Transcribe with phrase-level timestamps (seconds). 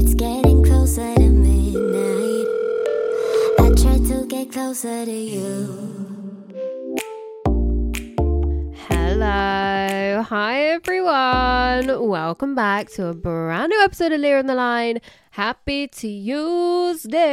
[0.00, 2.46] It's getting closer to midnight.
[3.58, 5.66] I try to get closer to you.
[8.76, 10.22] Hello.
[10.22, 12.08] Hi, everyone.
[12.08, 15.00] Welcome back to a brand new episode of Leah on the Line.
[15.32, 17.26] Happy Tuesday.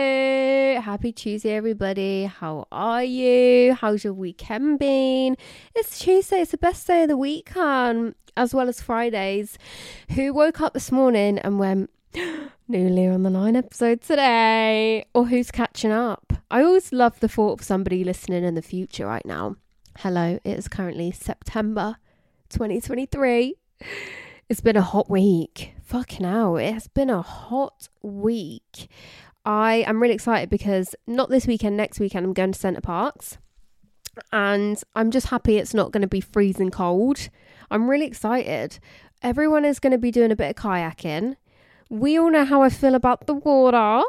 [0.81, 2.25] Happy Tuesday, everybody.
[2.25, 3.75] How are you?
[3.75, 5.37] How's your weekend been?
[5.75, 6.41] It's Tuesday.
[6.41, 9.59] It's the best day of the week, um, as well as Fridays.
[10.15, 15.05] Who woke up this morning and went, New Leah on the Line episode today?
[15.13, 16.31] Or who's catching up?
[16.49, 19.57] I always love the thought of somebody listening in the future right now.
[19.97, 21.97] Hello, it is currently September
[22.49, 23.55] 2023.
[24.47, 25.73] It's been a hot week.
[25.83, 28.87] Fucking hell, it has been a hot week.
[29.45, 33.37] I am really excited because not this weekend, next weekend, I'm going to Center Parcs.
[34.31, 37.29] And I'm just happy it's not going to be freezing cold.
[37.69, 38.79] I'm really excited.
[39.21, 41.35] Everyone is going to be doing a bit of kayaking.
[41.89, 44.03] We all know how I feel about the water.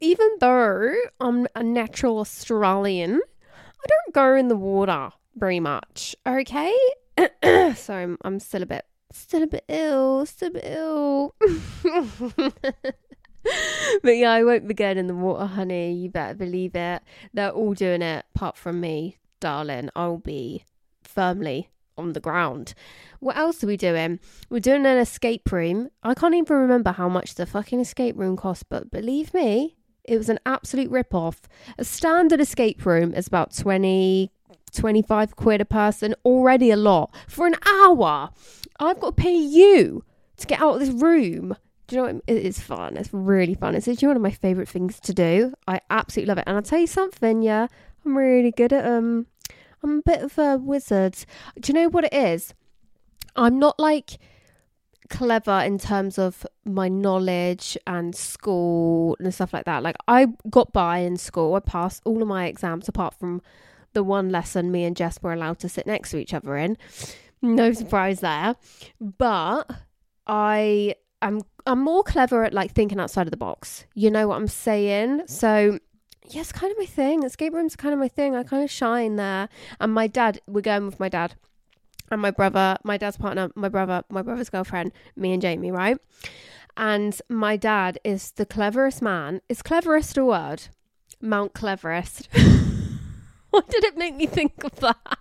[0.00, 3.20] Even though I'm a natural Australian,
[3.52, 6.16] I don't go in the water very much.
[6.26, 6.76] Okay.
[7.76, 11.34] so I'm, I'm still a bit, still a bit ill, still a bit ill.
[14.02, 15.92] but yeah, I won't be going in the water, honey.
[15.92, 17.02] You better believe it.
[17.32, 19.90] They're all doing it, apart from me, darling.
[19.94, 20.64] I'll be
[21.02, 22.74] firmly on the ground.
[23.20, 24.20] What else are we doing?
[24.50, 25.90] We're doing an escape room.
[26.02, 30.18] I can't even remember how much the fucking escape room cost, but believe me, it
[30.18, 31.42] was an absolute rip off.
[31.78, 34.30] A standard escape room is about 20,
[34.72, 37.14] 25 quid a person, already a lot.
[37.26, 38.30] For an hour,
[38.78, 40.04] I've got to pay you
[40.36, 41.56] to get out of this room.
[41.86, 42.24] Do you know what?
[42.26, 42.96] It is fun.
[42.96, 43.74] It's really fun.
[43.74, 45.54] It's actually one of my favourite things to do.
[45.66, 46.44] I absolutely love it.
[46.46, 47.68] And I'll tell you something, yeah,
[48.04, 49.26] I'm really good at um
[49.84, 51.16] I'm a bit of a wizard.
[51.60, 52.54] Do you know what it is?
[53.36, 54.18] I'm not like
[55.10, 59.82] clever in terms of my knowledge and school and stuff like that.
[59.82, 61.54] Like I got by in school.
[61.54, 63.42] I passed all of my exams apart from
[63.92, 66.76] the one lesson me and Jess were allowed to sit next to each other in.
[67.42, 67.76] No mm.
[67.76, 68.56] surprise there.
[69.00, 69.70] But
[70.26, 73.84] I am I'm more clever at like thinking outside of the box.
[73.94, 75.24] You know what I'm saying?
[75.26, 75.78] So
[76.28, 77.22] yeah, it's kind of my thing.
[77.22, 78.34] Escape rooms kind of my thing.
[78.34, 79.48] I kind of shine there.
[79.80, 81.34] And my dad, we're going with my dad
[82.10, 85.98] and my brother, my dad's partner, my brother, my brother's girlfriend, me and Jamie, right?
[86.76, 89.40] And my dad is the cleverest man.
[89.48, 90.68] Is cleverest a word?
[91.20, 92.28] Mount Cleverest.
[93.50, 95.18] what did it make me think of that?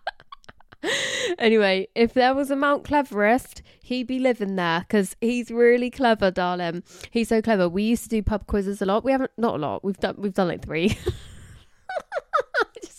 [1.39, 6.31] Anyway, if there was a Mount Cleverest, he'd be living there because he's really clever,
[6.31, 6.83] darling.
[7.11, 7.69] He's so clever.
[7.69, 9.03] We used to do pub quizzes a lot.
[9.03, 9.83] We haven't, not a lot.
[9.83, 10.97] We've done, we've done like three.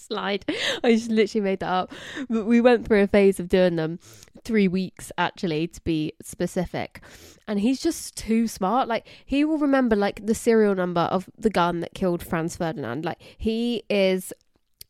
[0.05, 0.45] just lied.
[0.83, 1.93] I just literally made that up.
[2.29, 3.99] But we went through a phase of doing them
[4.45, 7.01] three weeks actually to be specific.
[7.49, 8.89] And he's just too smart.
[8.89, 13.05] Like he will remember like the serial number of the gun that killed Franz Ferdinand.
[13.05, 14.33] Like he is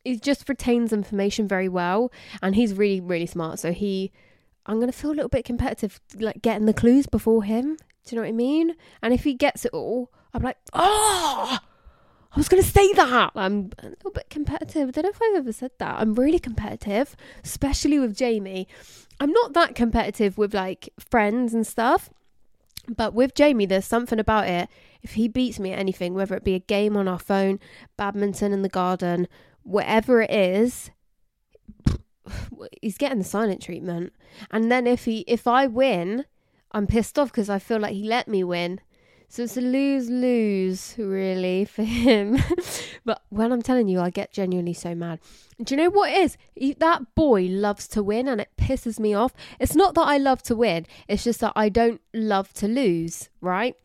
[0.05, 2.11] he just retains information very well
[2.41, 3.59] and he's really, really smart.
[3.59, 4.11] So he
[4.65, 7.77] I'm gonna feel a little bit competitive, like getting the clues before him.
[8.05, 8.75] Do you know what I mean?
[9.01, 11.59] And if he gets it all, I'm like, oh,
[12.31, 13.31] I was gonna say that.
[13.35, 14.89] I'm a little bit competitive.
[14.89, 15.99] I don't know if I've ever said that.
[15.99, 18.67] I'm really competitive, especially with Jamie.
[19.19, 22.09] I'm not that competitive with like friends and stuff.
[22.87, 24.69] But with Jamie, there's something about it.
[25.01, 27.59] If he beats me at anything, whether it be a game on our phone,
[27.97, 29.27] badminton in the garden,
[29.65, 30.91] whatever it is,
[32.81, 34.13] he's getting the silent treatment.
[34.51, 36.25] And then if he if I win,
[36.71, 38.79] I'm pissed off because I feel like he let me win.
[39.27, 42.37] So it's a lose lose, really, for him.
[43.05, 45.19] but when I'm telling you, I get genuinely so mad.
[45.61, 46.37] Do you know what it is?
[46.53, 49.33] He, that boy loves to win and it pisses me off.
[49.59, 53.29] It's not that I love to win, it's just that I don't love to lose,
[53.41, 53.75] right?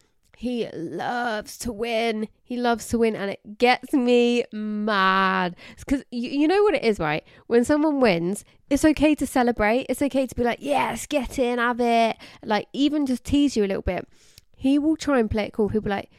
[0.40, 2.26] He loves to win.
[2.42, 5.54] He loves to win, and it gets me mad.
[5.76, 7.22] Because you, you know what it is, right?
[7.46, 9.84] When someone wins, it's okay to celebrate.
[9.90, 12.16] It's okay to be like, yes, get in, have it.
[12.42, 14.08] Like, even just tease you a little bit.
[14.56, 15.69] He will try and play it cool.
[15.69, 16.10] He'll be like,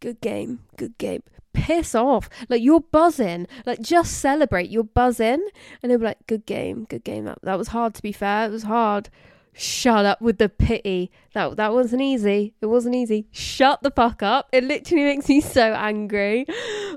[0.00, 1.22] good game, good game.
[1.52, 2.28] Piss off.
[2.48, 3.46] Like, you're buzzing.
[3.66, 4.68] Like, just celebrate.
[4.68, 5.46] You're buzzing.
[5.80, 7.26] And he'll be like, good game, good game.
[7.26, 8.46] That, that was hard, to be fair.
[8.46, 9.10] It was hard.
[9.52, 11.10] Shut up with the pity.
[11.34, 12.54] That that wasn't easy.
[12.60, 13.26] It wasn't easy.
[13.32, 14.48] Shut the fuck up.
[14.52, 16.46] It literally makes me so angry.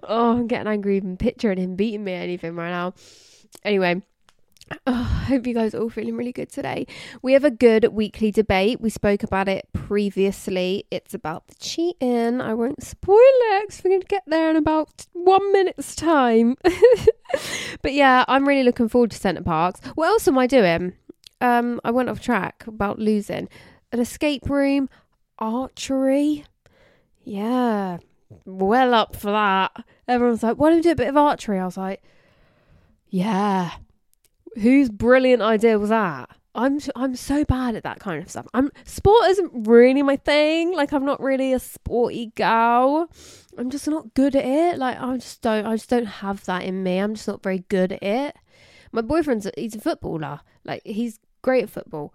[0.04, 2.94] Oh, I'm getting angry even picturing him beating me or anything right now.
[3.64, 4.02] Anyway,
[4.88, 6.88] Oh, I hope you guys are all feeling really good today.
[7.22, 8.80] We have a good weekly debate.
[8.82, 10.86] We spoke about it previously.
[10.90, 12.42] It's about the cheating.
[12.42, 16.56] I won't spoil it because we're going to get there in about one minute's time.
[17.82, 19.82] but yeah, I'm really looking forward to Center Parcs.
[19.96, 20.94] What else am I doing?
[21.44, 23.50] Um, I went off track about losing.
[23.92, 24.90] An escape room,
[25.38, 26.46] archery.
[27.26, 27.98] Yeah,
[28.46, 29.86] well up for that.
[30.08, 31.60] Everyone's like, why don't we do a bit of archery?
[31.60, 32.02] I was like,
[33.10, 33.72] yeah.
[34.56, 36.30] Whose brilliant idea was that?
[36.56, 38.48] I'm I'm so bad at that kind of stuff.
[38.54, 40.74] I'm sport isn't really my thing.
[40.74, 43.10] Like I'm not really a sporty gal.
[43.58, 44.78] I'm just not good at it.
[44.78, 47.00] Like I just don't I just don't have that in me.
[47.00, 48.36] I'm just not very good at it.
[48.92, 50.40] My boyfriend's he's a footballer.
[50.64, 52.14] Like he's great at football.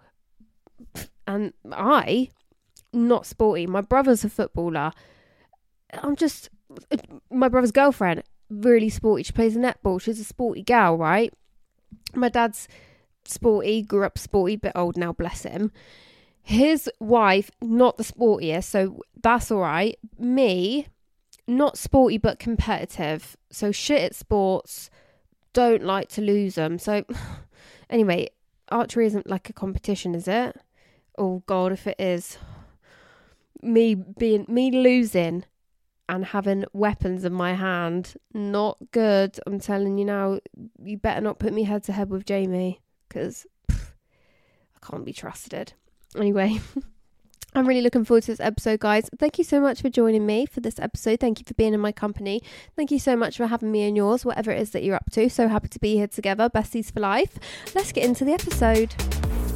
[1.25, 2.29] And I,
[2.91, 3.65] not sporty.
[3.65, 4.91] My brother's a footballer.
[5.93, 6.49] I'm just,
[7.31, 9.23] my brother's girlfriend, really sporty.
[9.23, 10.01] She plays netball.
[10.01, 11.33] She's a sporty gal, right?
[12.13, 12.67] My dad's
[13.25, 15.71] sporty, grew up sporty, bit old now, bless him.
[16.41, 19.97] His wife, not the sportiest, so that's all right.
[20.17, 20.87] Me,
[21.47, 23.37] not sporty but competitive.
[23.51, 24.89] So shit at sports,
[25.53, 26.79] don't like to lose them.
[26.79, 27.03] So
[27.89, 28.29] anyway,
[28.71, 30.57] archery isn't like a competition, is it?
[31.17, 32.37] Oh God, if it is,
[33.61, 35.45] me being me losing
[36.07, 39.39] and having weapons in my hand, not good.
[39.45, 40.39] I'm telling you now.
[40.83, 43.75] You better not put me head to head with Jamie because I
[44.81, 45.73] can't be trusted.
[46.15, 46.59] Anyway.
[47.55, 49.09] I'm really looking forward to this episode, guys.
[49.17, 51.19] Thank you so much for joining me for this episode.
[51.19, 52.41] Thank you for being in my company.
[52.75, 55.09] Thank you so much for having me in yours, whatever it is that you're up
[55.13, 55.29] to.
[55.29, 57.39] So happy to be here together, besties for life.
[57.73, 58.93] Let's get into the episode.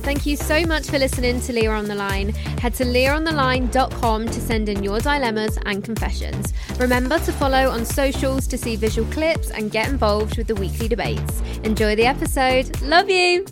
[0.04, 2.30] Thank you so much for listening to Leah on the Line.
[2.60, 6.54] Head to leahontheline.com to send in your dilemmas and confessions.
[6.78, 10.90] Remember to follow on socials to see visual clips and get involved with the weekly
[10.90, 11.42] debates.
[11.64, 12.82] Enjoy the episode.
[12.82, 13.46] Love you.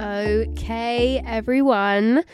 [0.00, 2.24] Okay, everyone.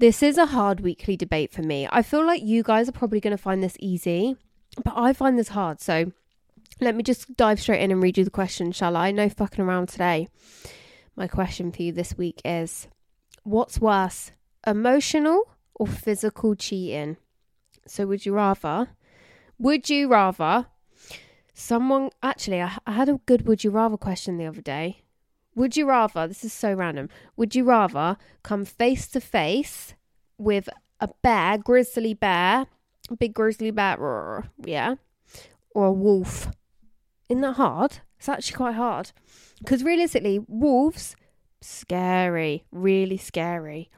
[0.00, 1.88] This is a hard weekly debate for me.
[1.90, 4.36] I feel like you guys are probably going to find this easy,
[4.84, 5.80] but I find this hard.
[5.80, 6.12] So
[6.82, 9.12] let me just dive straight in and read you the question, shall I?
[9.12, 10.28] No fucking around today.
[11.16, 12.86] My question for you this week is
[13.44, 14.32] What's worse,
[14.66, 17.16] emotional or physical cheating?
[17.86, 18.88] So would you rather?
[19.58, 20.66] Would you rather
[21.54, 25.03] someone actually I, I had a good would you rather question the other day
[25.54, 29.94] would you rather, this is so random, would you rather come face to face
[30.38, 30.68] with
[31.00, 32.66] a bear, grizzly bear,
[33.18, 34.96] big grizzly bear, yeah,
[35.74, 36.50] or a wolf?
[37.28, 37.98] Isn't that hard?
[38.18, 39.12] It's actually quite hard.
[39.58, 41.16] Because realistically, wolves,
[41.60, 43.90] scary, really scary.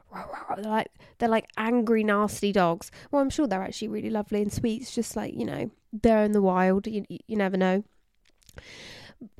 [0.55, 2.91] They're like they're like angry, nasty dogs.
[3.11, 4.81] Well, I'm sure they're actually really lovely and sweet.
[4.81, 6.87] It's just like you know they're in the wild.
[6.87, 7.83] You you never know.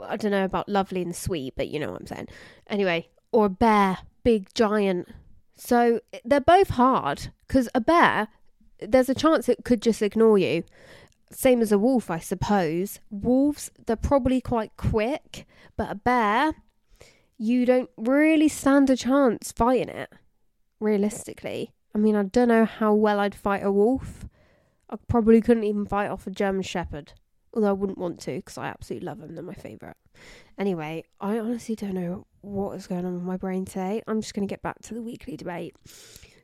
[0.03, 2.27] I don't know about lovely and sweet, but you know what I'm saying.
[2.67, 5.07] Anyway, or a bear, big giant.
[5.55, 8.27] So they're both hard because a bear,
[8.79, 10.63] there's a chance it could just ignore you.
[11.31, 12.99] Same as a wolf, I suppose.
[13.09, 16.53] Wolves, they're probably quite quick, but a bear,
[17.37, 20.09] you don't really stand a chance fighting it,
[20.79, 21.71] realistically.
[21.93, 24.25] I mean, I don't know how well I'd fight a wolf.
[24.89, 27.13] I probably couldn't even fight off a German Shepherd
[27.57, 29.33] although I wouldn't want to because I absolutely love them.
[29.33, 29.97] They're my favourite.
[30.59, 34.03] Anyway, I honestly don't know what is going on with my brain today.
[34.07, 35.75] I'm just going to get back to the weekly debate.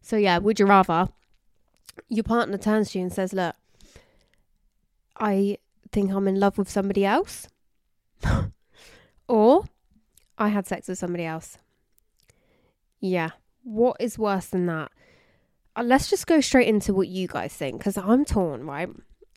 [0.01, 1.09] So, yeah, would you rather
[2.09, 3.55] your partner turns to you and says, Look,
[5.19, 5.59] I
[5.91, 7.47] think I'm in love with somebody else,
[9.27, 9.65] or
[10.39, 11.59] I had sex with somebody else?
[12.99, 13.29] Yeah,
[13.61, 14.91] what is worse than that?
[15.75, 18.89] Uh, let's just go straight into what you guys think because I'm torn, right?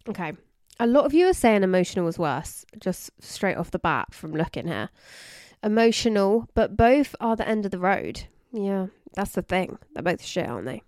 [0.08, 0.32] Okay
[0.78, 4.32] a lot of you are saying emotional was worse, just straight off the bat from
[4.32, 4.90] looking here.
[5.62, 8.24] Emotional, but both are the end of the road.
[8.52, 9.78] Yeah, that's the thing.
[9.92, 10.82] They're both shit, aren't they?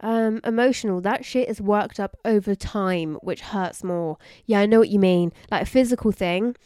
[0.00, 4.18] Um, emotional, that shit is worked up over time, which hurts more.
[4.46, 5.32] Yeah, I know what you mean.
[5.50, 6.56] Like a physical thing.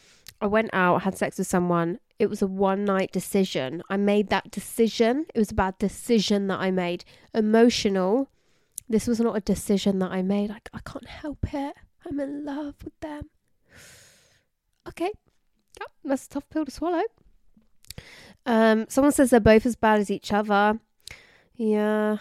[0.41, 1.99] I went out, had sex with someone.
[2.19, 3.81] It was a one night decision.
[3.89, 5.25] I made that decision.
[5.33, 7.05] It was a bad decision that I made.
[7.33, 8.29] Emotional,
[8.87, 10.51] this was not a decision that I made.
[10.51, 11.75] I, I can't help it.
[12.05, 13.29] I'm in love with them.
[14.87, 15.11] Okay.
[15.79, 17.03] Yeah, that's a tough pill to swallow.
[18.45, 20.79] Um, someone says they're both as bad as each other.
[21.55, 22.17] Yeah.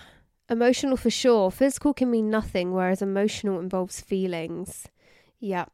[0.49, 1.51] Emotional for sure.
[1.51, 4.87] Physical can mean nothing, whereas emotional involves feelings.
[5.41, 5.67] Yeah.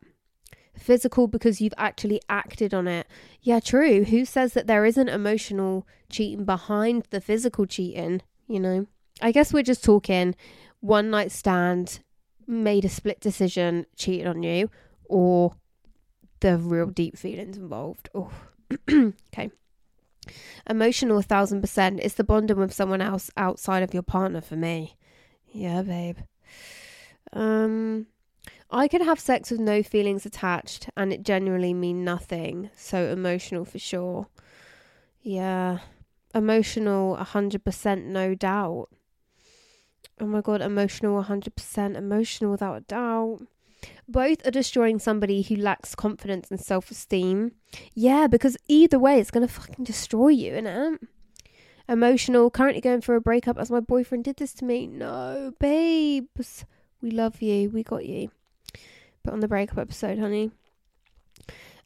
[0.76, 3.06] Physical because you've actually acted on it.
[3.42, 4.04] Yeah, true.
[4.04, 8.22] Who says that there isn't emotional cheating behind the physical cheating?
[8.46, 8.86] You know?
[9.20, 10.36] I guess we're just talking
[10.80, 12.00] one night stand,
[12.48, 14.70] made a split decision, cheated on you,
[15.04, 15.54] or
[16.40, 18.08] the real deep feelings involved.
[18.14, 18.32] Oh,
[18.90, 19.50] okay.
[20.68, 22.00] Emotional, a thousand percent.
[22.02, 24.96] It's the bonding with someone else outside of your partner for me.
[25.52, 26.18] Yeah, babe.
[27.32, 28.06] Um,
[28.70, 32.70] I could have sex with no feelings attached and it genuinely mean nothing.
[32.76, 34.28] So emotional for sure.
[35.22, 35.78] Yeah.
[36.34, 38.90] Emotional, a hundred percent, no doubt.
[40.20, 43.40] Oh my god, emotional, hundred percent, emotional without a doubt.
[44.08, 47.52] Both are destroying somebody who lacks confidence and self esteem.
[47.94, 50.98] Yeah, because either way, it's to fucking destroy you, innit?
[51.88, 54.86] Emotional, currently going for a breakup as my boyfriend did this to me.
[54.86, 56.64] No, babes.
[57.00, 57.70] We love you.
[57.70, 58.30] We got you.
[59.22, 60.50] But on the breakup episode, honey.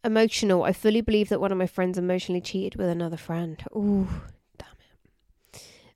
[0.04, 3.62] Emotional, I fully believe that one of my friends emotionally cheated with another friend.
[3.76, 4.09] Ooh.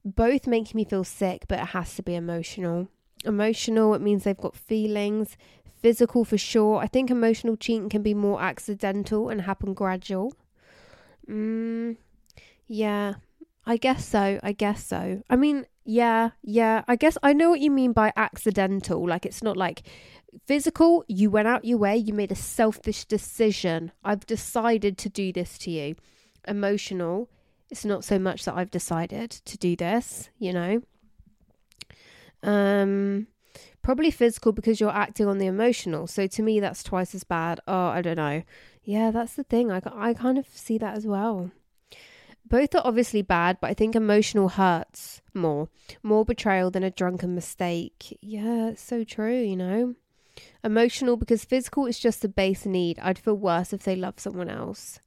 [0.06, 2.86] Both make me feel sick, but it has to be emotional.
[3.24, 5.36] Emotional, it means they've got feelings,
[5.82, 6.78] physical for sure.
[6.78, 10.32] I think emotional cheating can be more accidental and happen gradual.
[11.28, 11.96] Mm,
[12.68, 13.14] yeah,
[13.66, 14.38] I guess so.
[14.44, 15.22] I guess so.
[15.28, 16.84] I mean, yeah, yeah.
[16.86, 19.08] I guess I know what you mean by accidental.
[19.08, 19.82] Like, it's not like
[20.46, 23.90] physical, you went out your way, you made a selfish decision.
[24.04, 25.96] I've decided to do this to you.
[26.46, 27.28] Emotional,
[27.70, 30.82] it's not so much that I've decided to do this, you know.
[32.42, 33.26] Um,
[33.86, 36.08] Probably physical because you're acting on the emotional.
[36.08, 37.60] So to me, that's twice as bad.
[37.68, 38.42] Oh, I don't know.
[38.82, 39.70] Yeah, that's the thing.
[39.70, 41.52] I, I kind of see that as well.
[42.44, 45.68] Both are obviously bad, but I think emotional hurts more.
[46.02, 48.18] More betrayal than a drunken mistake.
[48.20, 49.94] Yeah, it's so true, you know?
[50.64, 52.98] Emotional because physical is just a base need.
[52.98, 54.98] I'd feel worse if they love someone else.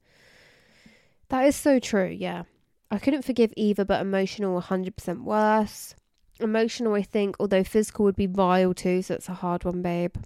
[1.28, 2.44] That is so true, yeah.
[2.90, 5.94] I couldn't forgive either, but emotional 100% worse.
[6.40, 10.16] Emotional, I think, although physical would be vile too, so it's a hard one, babe.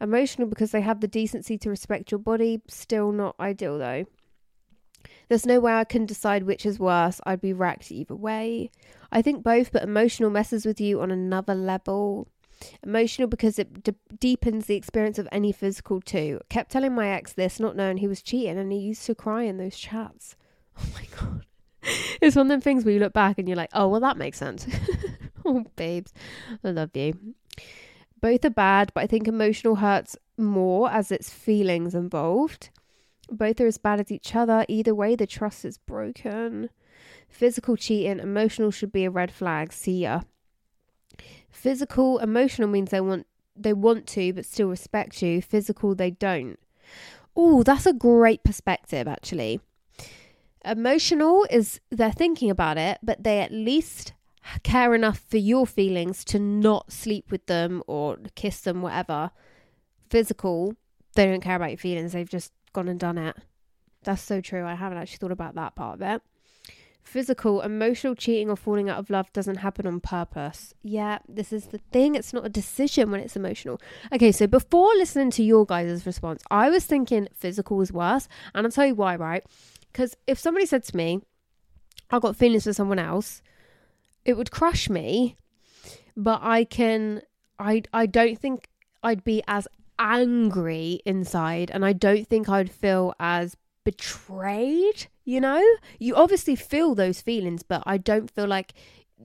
[0.00, 4.04] Emotional because they have the decency to respect your body, still not ideal though.
[5.28, 7.20] There's no way I can decide which is worse.
[7.24, 8.70] I'd be wrecked either way.
[9.10, 12.28] I think both, but emotional messes with you on another level.
[12.82, 16.40] Emotional because it d- deepens the experience of any physical too.
[16.48, 19.44] Kept telling my ex this, not knowing he was cheating, and he used to cry
[19.44, 20.36] in those chats.
[20.78, 21.44] Oh my god.
[22.20, 24.16] It's one of them things where you look back and you're like, oh, well, that
[24.16, 24.66] makes sense.
[25.44, 26.12] oh, babes,
[26.62, 27.34] I love you.
[28.20, 32.70] Both are bad, but I think emotional hurts more as it's feelings involved.
[33.28, 34.64] Both are as bad as each other.
[34.68, 36.70] Either way, the trust is broken.
[37.28, 39.72] Physical cheating, emotional should be a red flag.
[39.72, 40.20] See ya.
[41.50, 45.42] Physical, emotional means they want they want to but still respect you.
[45.42, 46.58] Physical, they don't.
[47.34, 49.60] Oh, that's a great perspective, actually.
[50.64, 54.12] Emotional is they're thinking about it, but they at least
[54.62, 59.30] care enough for your feelings to not sleep with them or kiss them, whatever.
[60.10, 60.74] Physical,
[61.14, 62.12] they don't care about your feelings.
[62.12, 63.36] They've just gone and done it.
[64.04, 64.64] That's so true.
[64.64, 66.22] I haven't actually thought about that part of it.
[67.02, 70.72] Physical, emotional cheating or falling out of love doesn't happen on purpose.
[70.82, 72.14] Yeah, this is the thing.
[72.14, 73.80] It's not a decision when it's emotional.
[74.12, 78.28] Okay, so before listening to your guys' response, I was thinking physical was worse.
[78.54, 79.44] And I'll tell you why, right?
[79.92, 81.20] Because if somebody said to me,
[82.10, 83.42] I've got feelings for someone else,
[84.24, 85.36] it would crush me.
[86.16, 87.22] But I can,
[87.58, 88.68] I, I don't think
[89.02, 89.68] I'd be as
[89.98, 95.06] angry inside, and I don't think I'd feel as betrayed.
[95.24, 95.62] You know,
[95.98, 98.74] you obviously feel those feelings, but I don't feel like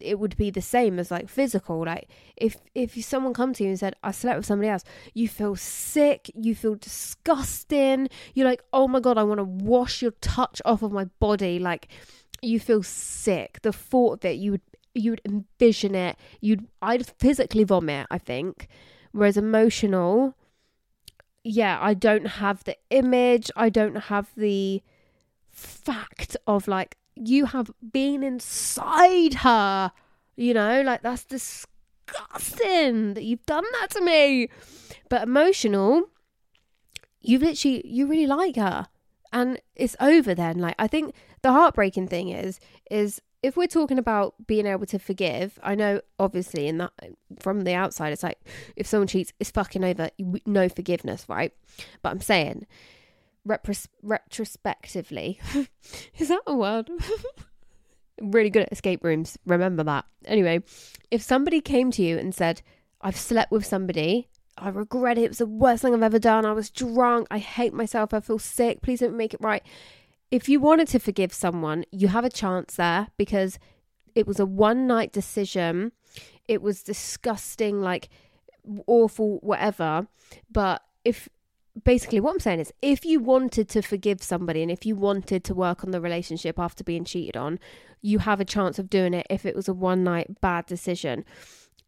[0.02, 3.70] it would be the same as like physical like if if someone come to you
[3.70, 8.62] and said i slept with somebody else you feel sick you feel disgusting you're like
[8.74, 11.88] oh my god i want to wash your touch off of my body like
[12.42, 13.60] you feel sick.
[13.62, 14.62] The thought that you would
[14.94, 18.68] you would envision it you'd i'd physically vomit i think.
[19.12, 20.36] Whereas emotional
[21.44, 24.82] yeah i don't have the image i don't have the
[25.52, 29.92] fact of like you have been inside her.
[30.36, 34.50] You know, like that's disgusting that you've done that to me.
[35.10, 36.10] But emotional,
[37.22, 38.88] you've literally, you really like her.
[39.34, 40.60] And it's over then.
[40.60, 42.60] Like, I think the heartbreaking thing is,
[42.90, 46.92] is if we're talking about being able to forgive, I know obviously in that
[47.40, 48.40] from the outside, it's like
[48.76, 50.10] if someone cheats, it's fucking over.
[50.46, 51.54] No forgiveness, right?
[52.02, 52.66] But I'm saying,
[53.48, 55.40] repros- retrospectively,
[56.18, 56.90] is that a word?
[58.22, 59.38] really good at escape rooms.
[59.46, 60.06] Remember that.
[60.26, 60.64] Anyway,
[61.12, 62.62] if somebody came to you and said,
[63.02, 64.28] I've slept with somebody,
[64.58, 65.24] I regret it.
[65.24, 66.46] It was the worst thing I've ever done.
[66.46, 67.28] I was drunk.
[67.30, 68.14] I hate myself.
[68.14, 68.82] I feel sick.
[68.82, 69.64] Please don't make it right.
[70.32, 73.60] If you wanted to forgive someone, you have a chance there because
[74.16, 75.92] it was a one night decision.
[76.48, 78.10] It was disgusting, like
[78.88, 80.08] awful, whatever.
[80.52, 81.30] But if
[81.84, 85.44] basically what I'm saying is if you wanted to forgive somebody and if you wanted
[85.46, 87.60] to work on the relationship after being cheated on,
[88.02, 91.26] you have a chance of doing it if it was a one night bad decision.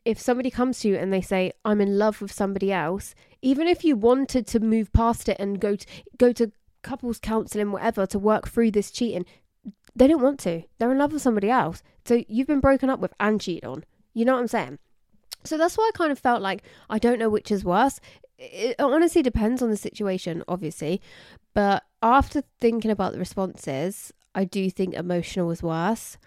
[0.06, 3.68] If somebody comes to you and they say, I'm in love with somebody else, even
[3.68, 5.86] if you wanted to move past it and go to
[6.18, 9.26] go to couples counselling, whatever, to work through this cheating,
[9.96, 10.64] they don't want to.
[10.78, 11.84] They're in love with somebody else.
[12.06, 13.84] So you've been broken up with and cheated on.
[14.14, 14.80] You know what I'm saying?
[15.44, 18.00] So that's why I kind of felt like I don't know which is worse.
[18.40, 21.02] It honestly depends on the situation, obviously.
[21.54, 26.18] But after thinking about the responses, I do think emotional was worse.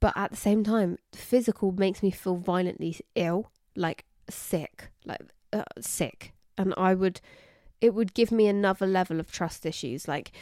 [0.00, 5.20] But at the same time, physical makes me feel violently ill, like sick, like
[5.52, 6.32] uh, sick.
[6.58, 7.20] And I would,
[7.80, 10.08] it would give me another level of trust issues.
[10.08, 10.32] Like,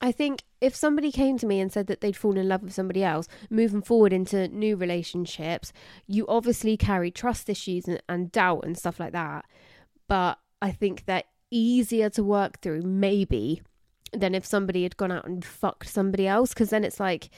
[0.00, 2.72] I think if somebody came to me and said that they'd fallen in love with
[2.72, 5.72] somebody else, moving forward into new relationships,
[6.06, 9.44] you obviously carry trust issues and, and doubt and stuff like that.
[10.08, 13.62] But I think they're easier to work through, maybe,
[14.12, 16.50] than if somebody had gone out and fucked somebody else.
[16.54, 17.30] Because then it's like,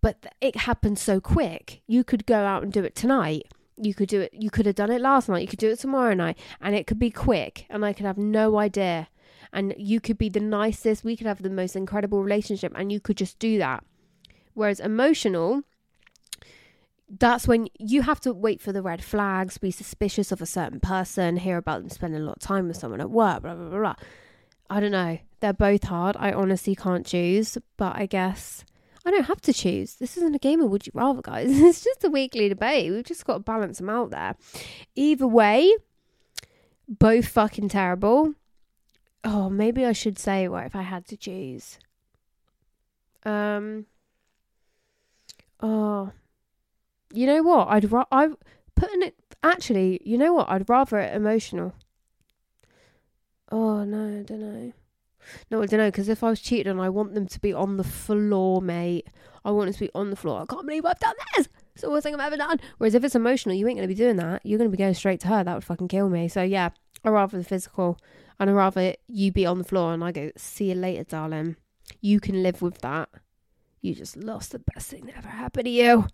[0.00, 1.82] but it happened so quick.
[1.86, 3.52] You could go out and do it tonight.
[3.76, 4.32] You could do it.
[4.32, 5.42] You could have done it last night.
[5.42, 7.66] You could do it tomorrow night, and it could be quick.
[7.68, 9.08] And I could have no idea.
[9.52, 11.04] And you could be the nicest.
[11.04, 13.84] We could have the most incredible relationship, and you could just do that.
[14.54, 15.62] Whereas emotional,
[17.08, 20.80] that's when you have to wait for the red flags, be suspicious of a certain
[20.80, 23.68] person, hear about them spending a lot of time with someone at work, blah, blah,
[23.68, 23.94] blah, blah.
[24.68, 25.18] I don't know.
[25.40, 26.16] They're both hard.
[26.18, 28.64] I honestly can't choose, but I guess
[29.04, 29.94] I don't have to choose.
[29.94, 31.48] This isn't a game of Would You Rather, guys.
[31.62, 32.90] It's just a weekly debate.
[32.90, 34.34] We've just got to balance them out there.
[34.96, 35.72] Either way,
[36.88, 38.34] both fucking terrible.
[39.22, 41.78] Oh, maybe I should say what if I had to choose.
[43.24, 43.86] Um.
[45.60, 46.10] Oh,
[47.16, 47.68] you know what?
[47.68, 48.28] I'd ra- I
[48.74, 50.00] putting it actually.
[50.04, 50.48] You know what?
[50.48, 51.74] I'd rather it emotional.
[53.50, 54.72] Oh no, I don't know.
[55.50, 57.52] No, I don't know because if I was cheated on, I want them to be
[57.52, 59.08] on the floor, mate.
[59.44, 60.42] I want them to be on the floor.
[60.42, 61.48] I can't believe I've done this.
[61.72, 62.60] It's the worst thing I've ever done.
[62.78, 64.44] Whereas if it's emotional, you ain't gonna be doing that.
[64.44, 65.44] You're gonna be going straight to her.
[65.44, 66.28] That would fucking kill me.
[66.28, 66.70] So yeah,
[67.04, 67.98] I rather the physical,
[68.38, 71.56] and I rather you be on the floor and I go, see you later, darling.
[72.00, 73.08] You can live with that.
[73.80, 76.06] You just lost the best thing that ever happened to you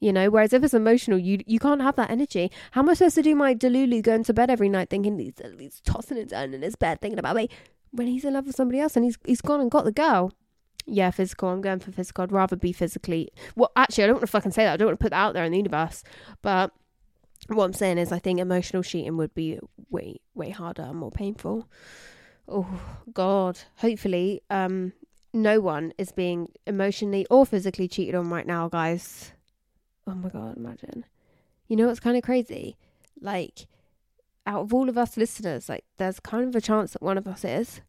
[0.00, 2.50] you know whereas if it's emotional you you can't have that energy.
[2.72, 5.34] How am i supposed to do my delulu going to bed every night thinking he's,
[5.58, 7.48] he's tossing and turning in his bed thinking about me
[7.92, 10.32] when he's in love with somebody else and he's he's gone and got the girl?
[10.86, 11.50] Yeah physical.
[11.50, 12.24] I'm going for physical.
[12.24, 14.72] I'd rather be physically well actually i don't want to fucking say that.
[14.72, 16.02] I don't want to put that out there in the universe.
[16.42, 16.72] But
[17.48, 19.58] what i'm saying is i think emotional cheating would be
[19.90, 21.68] way way harder and more painful.
[22.48, 22.80] Oh
[23.12, 23.60] god.
[23.76, 24.94] Hopefully um
[25.32, 29.32] no one is being emotionally or physically cheated on right now guys
[30.06, 31.04] Oh my god, imagine.
[31.68, 32.76] You know what's kind of crazy?
[33.20, 33.66] Like,
[34.46, 37.26] out of all of us listeners, like, there's kind of a chance that one of
[37.26, 37.80] us is.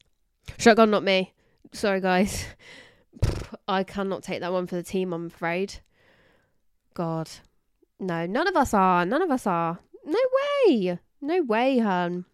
[0.58, 1.34] Shotgun, not me.
[1.72, 2.46] Sorry, guys.
[3.68, 5.80] I cannot take that one for the team, I'm afraid.
[6.94, 7.30] God.
[8.00, 9.06] No, none of us are.
[9.06, 9.80] None of us are.
[10.06, 10.20] No
[10.68, 11.00] way.
[11.22, 12.26] No way, hun.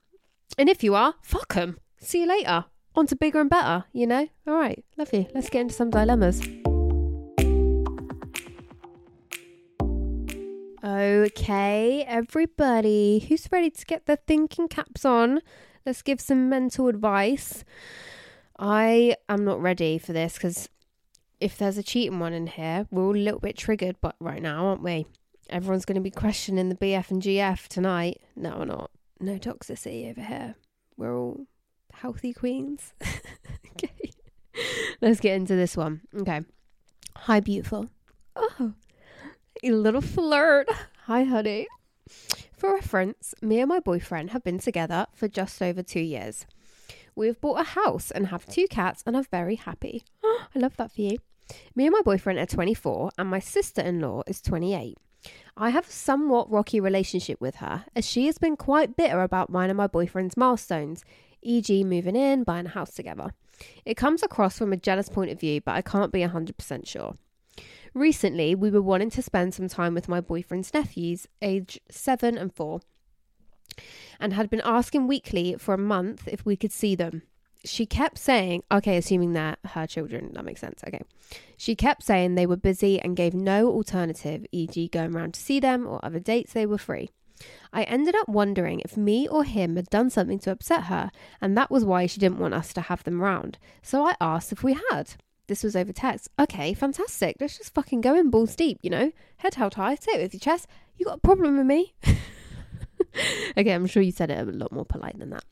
[0.57, 1.77] And if you are, fuck them.
[1.99, 2.65] See you later.
[2.95, 4.27] On to bigger and better, you know?
[4.47, 4.83] All right.
[4.97, 5.27] Love you.
[5.33, 6.41] Let's get into some dilemmas.
[10.87, 15.41] Okay, everybody who's ready to get their thinking caps on,
[15.85, 17.65] let's give some mental advice.
[18.57, 20.69] I am not ready for this because
[21.41, 24.41] if there's a cheating one in here, we're all a little bit triggered, but right
[24.41, 25.05] now, aren't we?
[25.49, 28.21] Everyone's going to be questioning the BF and GF tonight.
[28.37, 28.89] No, we're not.
[29.19, 30.55] No toxicity over here.
[30.95, 31.47] We're all
[31.91, 32.93] healthy queens.
[33.71, 34.11] okay,
[35.01, 36.03] let's get into this one.
[36.17, 36.43] Okay,
[37.17, 37.89] hi, beautiful.
[38.37, 38.73] Oh,
[39.63, 40.69] a little flirt.
[41.05, 41.67] Hi, honey.
[42.53, 46.45] For reference, me and my boyfriend have been together for just over two years.
[47.15, 50.03] We have bought a house and have two cats and are very happy.
[50.23, 51.17] I love that for you.
[51.75, 54.97] Me and my boyfriend are 24 and my sister in law is 28.
[55.55, 59.49] I have a somewhat rocky relationship with her, as she has been quite bitter about
[59.49, 61.03] mine and my boyfriend's milestones,
[61.41, 63.31] e.g., moving in, buying a house together.
[63.85, 67.13] It comes across from a jealous point of view, but I can't be 100% sure.
[67.93, 72.53] Recently, we were wanting to spend some time with my boyfriend's nephews, aged 7 and
[72.53, 72.81] 4,
[74.19, 77.23] and had been asking weekly for a month if we could see them.
[77.65, 81.01] She kept saying, okay, assuming that her children, that makes sense, okay.
[81.57, 85.59] She kept saying they were busy and gave no alternative, e.g., going around to see
[85.59, 87.09] them or other dates they were free.
[87.73, 91.57] I ended up wondering if me or him had done something to upset her, and
[91.57, 93.57] that was why she didn't want us to have them round.
[93.81, 95.15] So I asked if we had.
[95.47, 96.29] This was over text.
[96.37, 97.37] Okay, fantastic.
[97.39, 99.11] Let's just fucking go in balls deep, you know?
[99.37, 100.67] Head held high, say it with your chest.
[100.97, 101.93] You got a problem with me?
[103.57, 105.45] okay, I'm sure you said it a lot more polite than that.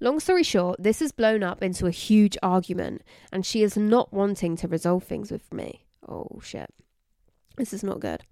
[0.00, 4.12] Long story short, this has blown up into a huge argument, and she is not
[4.12, 5.84] wanting to resolve things with me.
[6.08, 6.70] Oh shit.
[7.56, 8.22] This is not good.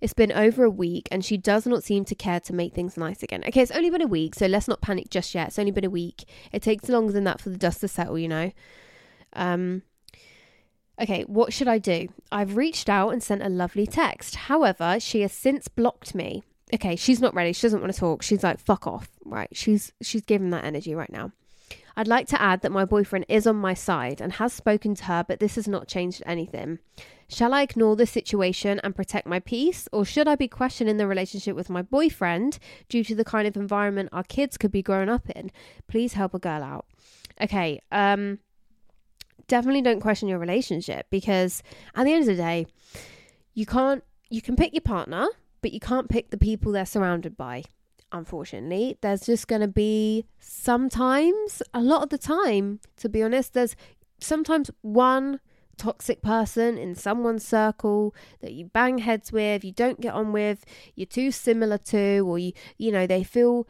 [0.00, 2.96] It's been over a week and she does not seem to care to make things
[2.96, 3.44] nice again.
[3.46, 5.48] Okay, it's only been a week, so let's not panic just yet.
[5.48, 6.24] It's only been a week.
[6.52, 8.52] It takes longer than that for the dust to settle, you know.
[9.34, 9.82] Um
[11.00, 12.08] Okay, what should I do?
[12.30, 14.36] I've reached out and sent a lovely text.
[14.36, 16.44] However, she has since blocked me.
[16.72, 17.52] Okay, she's not ready.
[17.52, 18.22] She doesn't want to talk.
[18.22, 19.08] She's like, fuck off.
[19.24, 19.48] Right.
[19.52, 21.32] She's she's giving that energy right now.
[21.96, 25.04] I'd like to add that my boyfriend is on my side and has spoken to
[25.04, 26.80] her, but this has not changed anything.
[27.28, 31.06] Shall I ignore the situation and protect my peace, or should I be questioning the
[31.06, 35.08] relationship with my boyfriend due to the kind of environment our kids could be growing
[35.08, 35.50] up in?
[35.86, 36.86] Please help a girl out.
[37.40, 38.40] Okay, um,
[39.48, 41.62] definitely don't question your relationship because
[41.94, 42.66] at the end of the day,
[43.54, 45.26] you can't, you can pick your partner,
[45.62, 47.64] but you can't pick the people they're surrounded by
[48.14, 48.96] unfortunately.
[49.00, 53.76] There's just going to be sometimes, a lot of the time, to be honest, there's
[54.20, 55.40] sometimes one
[55.76, 60.64] toxic person in someone's circle that you bang heads with, you don't get on with,
[60.94, 63.66] you're too similar to, or you, you know, they feel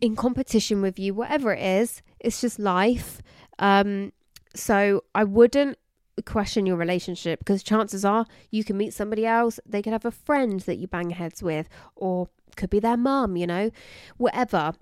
[0.00, 3.20] in competition with you, whatever it is, it's just life.
[3.58, 4.12] Um,
[4.54, 5.78] so I wouldn't
[6.26, 10.10] question your relationship because chances are you can meet somebody else, they could have a
[10.10, 13.70] friend that you bang heads with, or could be their mum, you know,
[14.18, 14.74] whatever.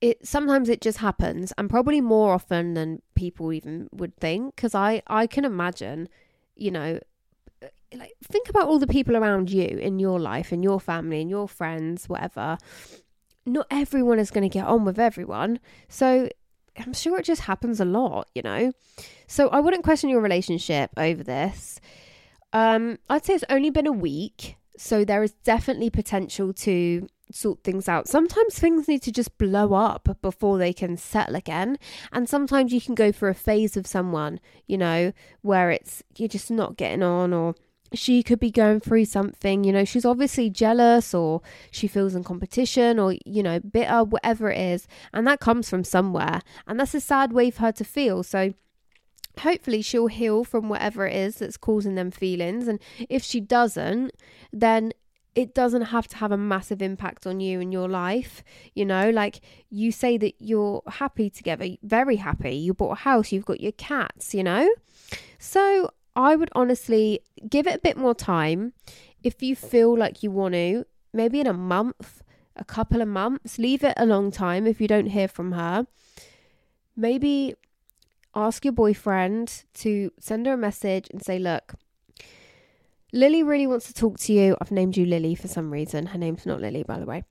[0.00, 4.56] It sometimes it just happens, and probably more often than people even would think.
[4.56, 6.08] Because I I can imagine,
[6.56, 6.98] you know,
[7.62, 11.20] eh, like think about all the people around you in your life, in your family,
[11.20, 12.58] in your friends, whatever.
[13.44, 16.28] Not everyone is going to get on with everyone, so
[16.78, 18.72] I'm sure it just happens a lot, you know.
[19.26, 21.80] So I wouldn't question your relationship over this.
[22.52, 27.62] Um, I'd say it's only been a week, so there is definitely potential to sort
[27.64, 28.08] things out.
[28.08, 31.78] Sometimes things need to just blow up before they can settle again.
[32.12, 36.28] And sometimes you can go for a phase of someone, you know, where it's you're
[36.28, 37.54] just not getting on or
[37.94, 42.24] she could be going through something, you know, she's obviously jealous or she feels in
[42.24, 44.88] competition or, you know, bitter, whatever it is.
[45.12, 46.40] And that comes from somewhere.
[46.66, 48.22] And that's a sad way for her to feel.
[48.22, 48.54] So
[49.38, 52.68] hopefully she'll heal from whatever it is that's causing them feelings.
[52.68, 52.78] And
[53.08, 54.12] if she doesn't,
[54.52, 54.92] then
[55.34, 58.42] it doesn't have to have a massive impact on you and your life.
[58.74, 62.54] You know, like you say that you're happy together, very happy.
[62.54, 64.70] You bought a house, you've got your cats, you know?
[65.38, 68.72] So I would honestly give it a bit more time.
[69.22, 72.22] If you feel like you want to, maybe in a month,
[72.56, 75.86] a couple of months, leave it a long time if you don't hear from her.
[76.96, 77.54] Maybe
[78.34, 81.74] ask your boyfriend to send her a message and say, Look,
[83.12, 84.56] Lily really wants to talk to you.
[84.60, 86.06] I've named you Lily for some reason.
[86.06, 87.24] Her name's not Lily, by the way.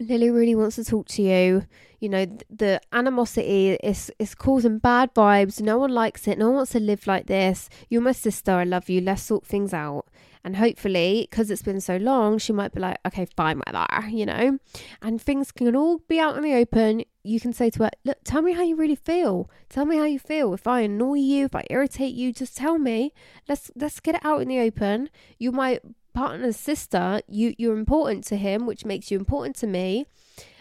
[0.00, 1.66] Lily really wants to talk to you.
[2.00, 5.60] You know, the animosity is is causing bad vibes.
[5.60, 6.38] No one likes it.
[6.38, 7.68] No one wants to live like this.
[7.88, 8.52] You're my sister.
[8.52, 9.00] I love you.
[9.00, 10.06] Let's sort things out.
[10.44, 14.26] And hopefully, because it's been so long, she might be like, okay, fine, whatever, you
[14.26, 14.58] know?
[15.00, 17.04] And things can all be out in the open.
[17.22, 19.48] You can say to her, look, tell me how you really feel.
[19.68, 20.52] Tell me how you feel.
[20.52, 23.12] If I annoy you, if I irritate you, just tell me.
[23.48, 25.10] Let's let's get it out in the open.
[25.38, 25.78] You're my
[26.12, 27.20] partner's sister.
[27.28, 30.06] You you're important to him, which makes you important to me.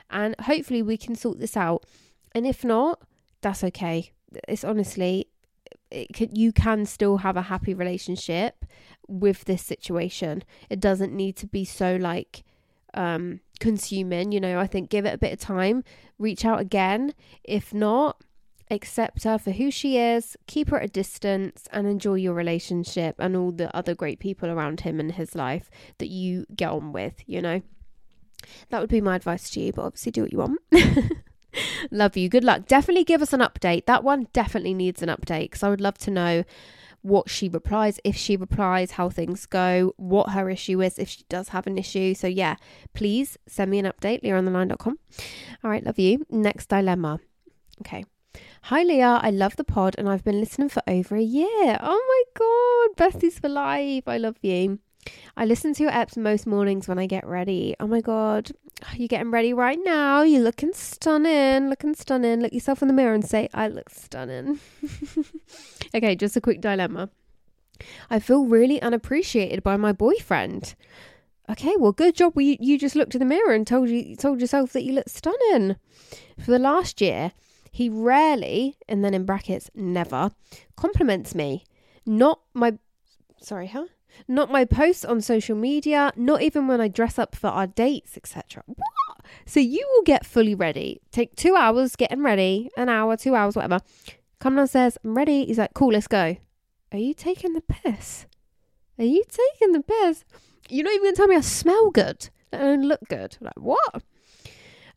[0.10, 1.86] And hopefully we can sort this out.
[2.34, 3.02] And if not,
[3.42, 4.12] that's okay.
[4.48, 5.28] It's honestly
[5.90, 8.66] it you can still have a happy relationship
[9.08, 10.44] with this situation.
[10.70, 12.44] It doesn't need to be so like
[12.94, 14.60] um consuming, you know.
[14.60, 15.84] I think give it a bit of time,
[16.18, 17.14] reach out again.
[17.44, 18.22] If not,
[18.72, 23.16] accept her for who she is, keep her at a distance, and enjoy your relationship
[23.20, 26.94] and all the other great people around him in his life that you get on
[26.94, 27.62] with, you know.
[28.70, 30.60] That would be my advice to you, but obviously do what you want.
[31.92, 32.30] love you.
[32.30, 32.66] Good luck.
[32.66, 33.86] Definitely give us an update.
[33.86, 36.44] That one definitely needs an update because I would love to know
[37.04, 41.24] what she replies, if she replies, how things go, what her issue is, if she
[41.30, 42.14] does have an issue.
[42.14, 42.56] So, yeah,
[42.94, 45.00] please send me an update, leahontheline.com.
[45.64, 46.26] All right, love you.
[46.30, 47.20] Next dilemma.
[47.82, 48.06] Okay.
[48.64, 49.20] Hi, Leah.
[49.22, 51.78] I love the pod and I've been listening for over a year.
[51.82, 53.12] Oh my God.
[53.12, 54.08] Besties for life.
[54.08, 54.80] I love you.
[55.36, 57.76] I listen to your apps most mornings when I get ready.
[57.80, 58.52] Oh my God.
[58.96, 60.22] You're getting ready right now.
[60.22, 61.70] You're looking stunning.
[61.70, 62.42] Looking stunning.
[62.42, 64.60] Look yourself in the mirror and say, I look stunning.
[65.96, 67.10] okay, just a quick dilemma.
[68.10, 70.76] I feel really unappreciated by my boyfriend.
[71.50, 72.40] Okay, well, good job.
[72.40, 75.10] You, you just looked in the mirror and told you told yourself that you look
[75.10, 75.76] stunning.
[76.40, 77.32] For the last year,
[77.72, 80.32] he rarely, and then in brackets, never,
[80.76, 81.64] compliments me.
[82.06, 82.78] Not my.
[83.42, 83.86] Sorry, huh?
[84.28, 88.18] Not my posts on social media, not even when I dress up for our dates,
[88.18, 88.64] etc.
[88.66, 89.26] What?
[89.46, 91.02] So you will get fully ready.
[91.12, 93.80] Take two hours getting ready, an hour, two hours, whatever.
[94.40, 95.46] Come downstairs, I'm ready.
[95.46, 96.36] He's like, cool, let's go.
[96.92, 98.26] Are you taking the piss?
[99.00, 100.26] Are you taking the piss?
[100.70, 103.38] You're not even gonna tell me I smell good, let alone look good.
[103.40, 104.04] Like, what?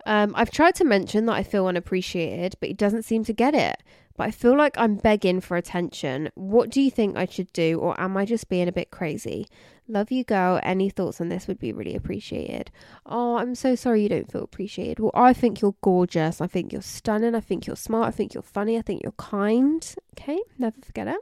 [0.07, 3.55] Um, I've tried to mention that I feel unappreciated, but he doesn't seem to get
[3.55, 3.83] it.
[4.17, 6.31] But I feel like I'm begging for attention.
[6.35, 9.49] What do you think I should do, or am I just being a bit crazy?
[9.89, 10.61] Love you, girl.
[10.63, 12.71] Any thoughts on this would be really appreciated.
[13.05, 15.01] Oh, I'm so sorry you don't feel appreciated.
[15.01, 16.41] Well, I think you're gorgeous.
[16.41, 17.35] I think you're stunning.
[17.35, 18.09] I think you're smart.
[18.09, 18.79] I think you're funny.
[18.79, 19.95] I think you're kind.
[20.17, 21.21] Okay, never forget it.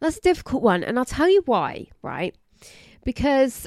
[0.00, 2.36] That's a difficult one, and I'll tell you why, right?
[3.04, 3.66] Because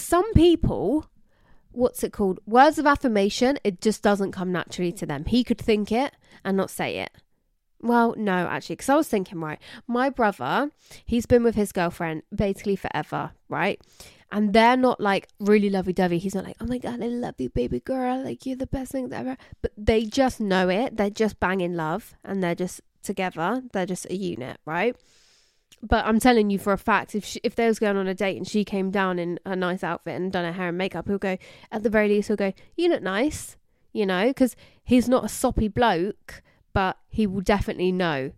[0.00, 1.06] some people
[1.70, 2.40] what's it called?
[2.46, 5.24] Words of affirmation it just doesn't come naturally to them.
[5.24, 6.12] He could think it
[6.44, 7.10] and not say it.
[7.80, 10.72] Well no actually because i was thinking right my brother
[11.06, 13.80] he's been with his girlfriend basically forever right?
[14.30, 16.18] And they're not like really lovey-dovey.
[16.18, 18.92] He's not like oh my god i love you baby girl like you're the best
[18.92, 19.36] thing ever.
[19.62, 20.96] But they just know it.
[20.96, 23.62] They're just bang in love and they're just together.
[23.72, 24.96] They're just a unit right
[25.82, 28.14] but I'm telling you for a fact, if she, if they was going on a
[28.14, 31.06] date and she came down in a nice outfit and done her hair and makeup,
[31.06, 31.38] he'll go
[31.70, 33.56] at the very least he'll go, "You look nice,"
[33.92, 38.32] you know, because he's not a soppy bloke, but he will definitely know.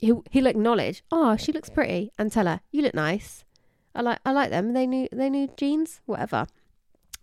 [0.00, 3.44] He'll he'll acknowledge, "Oh, she looks pretty," and tell her, "You look nice."
[3.94, 4.72] I like I like them.
[4.72, 6.46] They new they new jeans, whatever.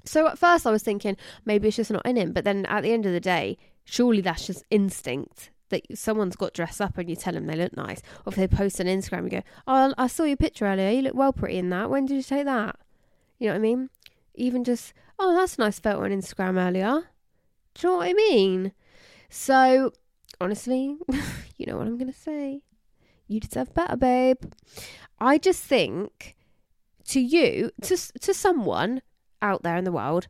[0.06, 2.82] So at first I was thinking maybe it's just not in him, but then at
[2.82, 7.10] the end of the day, surely that's just instinct that someone's got dressed up and
[7.10, 8.01] you tell them they look nice.
[8.25, 10.89] Or if they post on Instagram, you go, "Oh, I saw your picture earlier.
[10.89, 11.89] You look well pretty in that.
[11.89, 12.77] When did you take that?"
[13.39, 13.89] You know what I mean?
[14.36, 17.10] Even just, "Oh, that's a nice photo on Instagram earlier."
[17.73, 18.73] Do you know what I mean?
[19.29, 19.93] So
[20.39, 20.97] honestly,
[21.57, 22.62] you know what I'm gonna say.
[23.27, 24.43] You deserve better, babe.
[25.19, 26.36] I just think
[27.05, 29.01] to you, to to someone
[29.41, 30.27] out there in the world,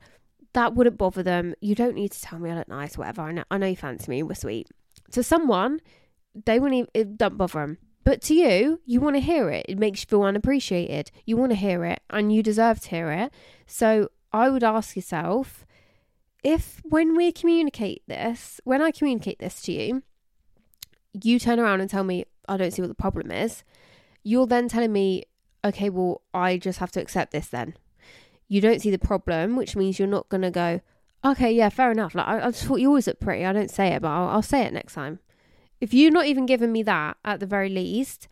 [0.54, 1.56] that wouldn't bother them.
[1.62, 3.22] You don't need to tell me I look nice, whatever.
[3.22, 4.24] I know, I know you fancy me.
[4.24, 4.68] We're sweet.
[5.12, 5.82] To someone,
[6.46, 7.78] they wouldn't even, don't bother them.
[8.04, 9.66] But to you, you want to hear it.
[9.70, 11.12] It makes you feel unappreciated.
[11.26, 13.32] You want to hear it, and you deserve to hear it.
[13.68, 15.66] So I would ask yourself,
[16.44, 20.04] if when we communicate this, when I communicate this to you,
[21.22, 23.64] you turn around and tell me, I don't see what the problem is,
[24.24, 25.26] you're then telling me,
[25.64, 27.76] okay, well, I just have to accept this then.
[28.48, 30.82] You don't see the problem, which means you're not going to go,
[31.24, 32.16] okay, yeah, fair enough.
[32.16, 33.46] Like, I, I just thought you always look pretty.
[33.46, 35.20] I don't say it, but I'll, I'll say it next time.
[35.80, 38.28] If you're not even giving me that at the very least,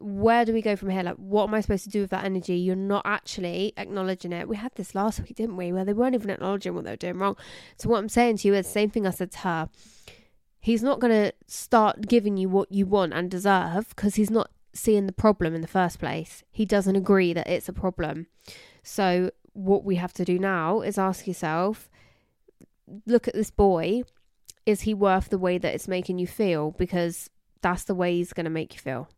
[0.00, 1.02] where do we go from here?
[1.02, 2.56] Like, what am I supposed to do with that energy?
[2.56, 4.48] You're not actually acknowledging it.
[4.48, 5.72] We had this last week, didn't we?
[5.72, 7.36] Where they weren't even acknowledging what they were doing wrong.
[7.76, 9.68] So, what I'm saying to you is the same thing I said to her.
[10.58, 14.50] He's not going to start giving you what you want and deserve because he's not
[14.72, 16.42] seeing the problem in the first place.
[16.50, 18.26] He doesn't agree that it's a problem.
[18.82, 21.90] So, what we have to do now is ask yourself
[23.06, 24.02] look at this boy.
[24.66, 26.72] Is he worth the way that it's making you feel?
[26.72, 27.30] Because
[27.62, 29.08] that's the way he's going to make you feel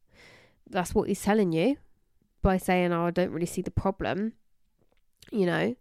[0.72, 1.76] that's what he's telling you
[2.40, 4.32] by saying, "Oh, I don't really see the problem."
[5.30, 5.76] You know,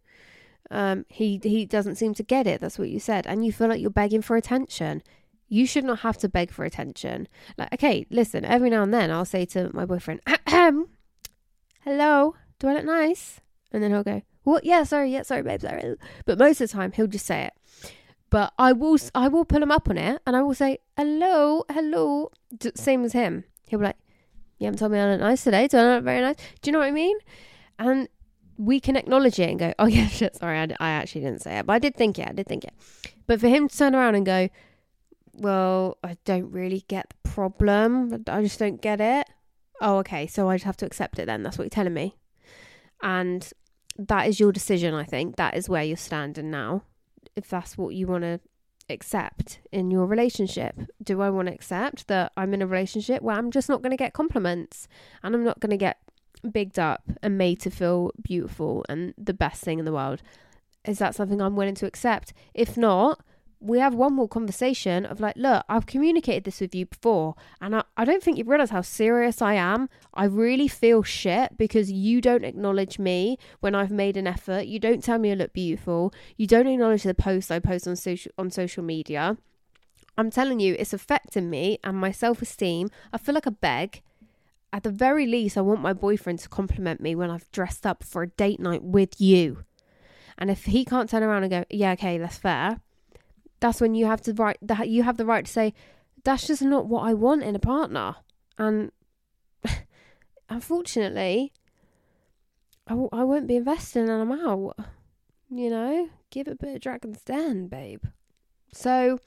[0.70, 2.62] um, he he doesn't seem to get it.
[2.62, 5.02] That's what you said, and you feel like you're begging for attention.
[5.48, 7.28] You should not have to beg for attention.
[7.58, 8.46] Like, okay, listen.
[8.46, 13.42] Every now and then, I'll say to my boyfriend, "Hello, do I look nice?"
[13.74, 14.64] And then he'll go, "What?
[14.66, 17.54] Yeah, sorry, yeah, sorry, babe, sorry." But most of the time, he'll just say it.
[18.30, 21.64] But I will, I will pull him up on it, and I will say, "Hello,
[21.70, 22.32] hello,"
[22.76, 23.44] same as him.
[23.68, 23.98] He'll be like,
[24.62, 25.68] you haven't told me I look nice today.
[25.68, 26.36] Do I look very nice?
[26.62, 27.18] Do you know what I mean?
[27.80, 28.08] And
[28.58, 31.58] we can acknowledge it and go, oh yeah, shit, sorry, I, I actually didn't say
[31.58, 32.74] it, but I did think it, I did think it.
[33.26, 34.50] But for him to turn around and go,
[35.34, 38.24] well, I don't really get the problem.
[38.28, 39.28] I just don't get it.
[39.82, 40.28] Oh, okay.
[40.28, 41.42] So I just have to accept it then.
[41.42, 42.16] That's what you're telling me.
[43.02, 43.52] And
[43.98, 45.36] that is your decision, I think.
[45.36, 46.84] That is where you're standing now.
[47.36, 48.40] If that's what you want to
[48.90, 50.76] accept in your relationship?
[51.02, 53.92] Do I want to accept that I'm in a relationship where I'm just not going
[53.92, 54.88] to get compliments
[55.24, 55.98] and I'm not going to get
[56.52, 60.22] bigged up and made to feel beautiful and the best thing in the world?
[60.86, 62.34] Is that something I'm willing to accept?
[62.54, 63.22] If not,
[63.62, 67.76] we have one more conversation of like, look, I've communicated this with you before, and
[67.76, 69.88] I, I don't think you realize how serious I am.
[70.16, 74.66] I really feel shit because you don't acknowledge me when I've made an effort.
[74.66, 76.12] You don't tell me I look beautiful.
[76.38, 79.38] You don't acknowledge the posts I post on social on social media.
[80.18, 82.90] I'm telling you, it's affecting me and my self esteem.
[83.14, 84.02] I feel like a beg.
[84.74, 88.04] At the very least, I want my boyfriend to compliment me when I've dressed up
[88.04, 89.66] for a date night with you.
[90.38, 92.80] And if he can't turn around and go, yeah, okay, that's fair
[93.62, 95.74] that's when you have to right that you have the right to say
[96.24, 98.18] that's just not what I want in a partner.
[98.58, 98.92] And
[100.50, 101.54] unfortunately,
[102.88, 104.78] I w- I won't be investing and I'm out.
[105.50, 108.04] You know, give a bit of Dragon's Den, babe.
[108.74, 109.20] So,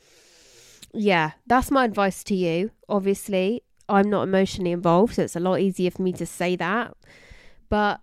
[0.93, 2.71] yeah, that's my advice to you.
[2.89, 6.97] Obviously, I'm not emotionally involved, so it's a lot easier for me to say that.
[7.69, 8.01] But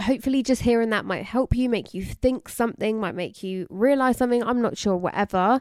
[0.00, 4.16] hopefully just hearing that might help you, make you think something, might make you realize
[4.16, 4.42] something.
[4.42, 5.60] I'm not sure, whatever,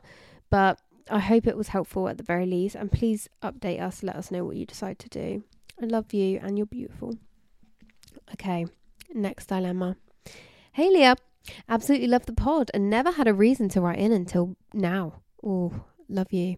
[0.50, 2.76] but I hope it was helpful at the very least.
[2.76, 5.44] And please update us, let us know what you decide to do.
[5.82, 7.16] I love you and you're beautiful.
[8.34, 8.66] Okay,
[9.14, 9.96] next dilemma.
[10.74, 11.16] Hey Leah,
[11.70, 15.22] absolutely love the pod and never had a reason to write in until now.
[15.44, 16.58] Oh, love you.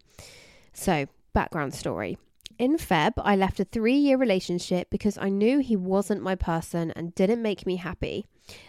[0.74, 2.18] So, background story.
[2.60, 6.91] In Feb, I left a three year relationship because I knew he wasn't my person
[6.91, 8.26] and didn't make me happy.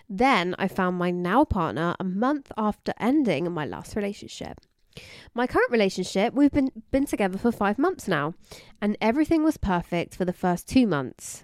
[0.09, 4.61] Then I found my now partner a month after ending my last relationship.
[5.35, 8.35] My current relationship, we've been, been together for five months now,
[8.81, 11.43] and everything was perfect for the first two months.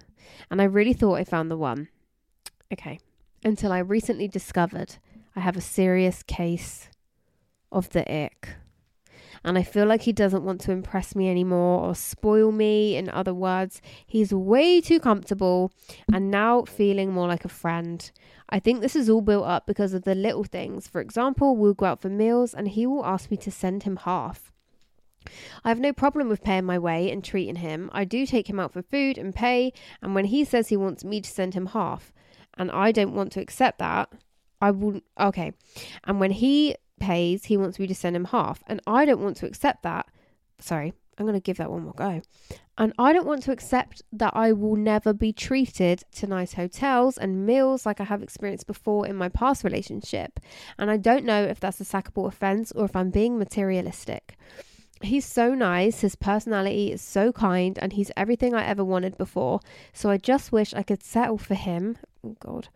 [0.49, 1.89] And I really thought I found the one.
[2.73, 3.01] Okay,
[3.45, 4.97] until I recently discovered
[5.35, 6.91] I have a serious case
[7.73, 8.57] of the ick
[9.45, 12.97] and I feel like he doesn't want to impress me anymore or spoil me.
[12.97, 15.73] In other words, he's way too comfortable
[16.13, 18.11] and now feeling more like a friend.
[18.49, 20.87] I think this is all built up because of the little things.
[20.87, 23.97] For example, we'll go out for meals and he will ask me to send him
[23.97, 24.53] half.
[25.65, 27.91] I have no problem with paying my way and treating him.
[27.93, 31.05] I do take him out for food and pay, and when he says he wants
[31.05, 32.13] me to send him half,
[32.57, 34.13] and I don't want to accept that,
[34.61, 35.01] I will.
[35.19, 35.53] Okay.
[36.05, 38.63] And when he pays, he wants me to send him half.
[38.67, 40.07] And I don't want to accept that.
[40.59, 42.23] Sorry, I'm going to give that one more go.
[42.79, 47.17] And I don't want to accept that I will never be treated to nice hotels
[47.17, 50.39] and meals like I have experienced before in my past relationship.
[50.79, 54.37] And I don't know if that's a sackable offense or if I'm being materialistic.
[55.03, 59.61] He's so nice, his personality is so kind, and he's everything I ever wanted before.
[59.93, 61.99] So I just wish I could settle for him.
[62.25, 62.69] Oh, God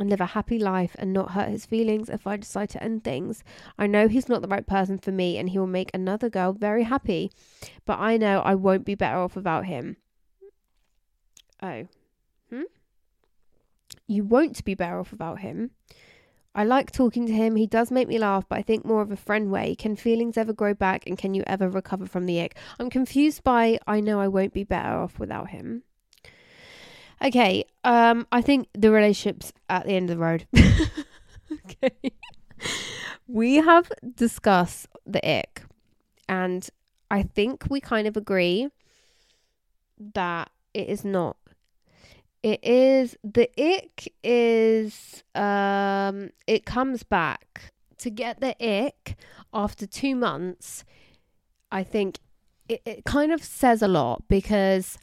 [0.00, 3.04] and live a happy life and not hurt his feelings if I decide to end
[3.04, 3.44] things.
[3.78, 6.52] I know he's not the right person for me and he will make another girl
[6.52, 7.30] very happy,
[7.84, 9.96] but I know I won't be better off without him.
[11.62, 11.86] Oh.
[12.50, 12.62] Hmm?
[14.06, 15.72] You won't be better off without him.
[16.52, 17.54] I like talking to him.
[17.54, 19.76] He does make me laugh, but I think more of a friend way.
[19.76, 22.56] Can feelings ever grow back and can you ever recover from the ick?
[22.80, 25.84] I'm confused by I know I won't be better off without him.
[27.22, 30.46] Okay, um I think the relationship's at the end of the road.
[31.52, 32.12] okay.
[33.26, 35.62] We have discussed the ick
[36.28, 36.68] and
[37.10, 38.68] I think we kind of agree
[40.14, 41.36] that it is not
[42.42, 49.16] it is the ick is um it comes back to get the ick
[49.52, 50.84] after two months
[51.70, 52.18] i think
[52.68, 54.96] it, it kind of says a lot because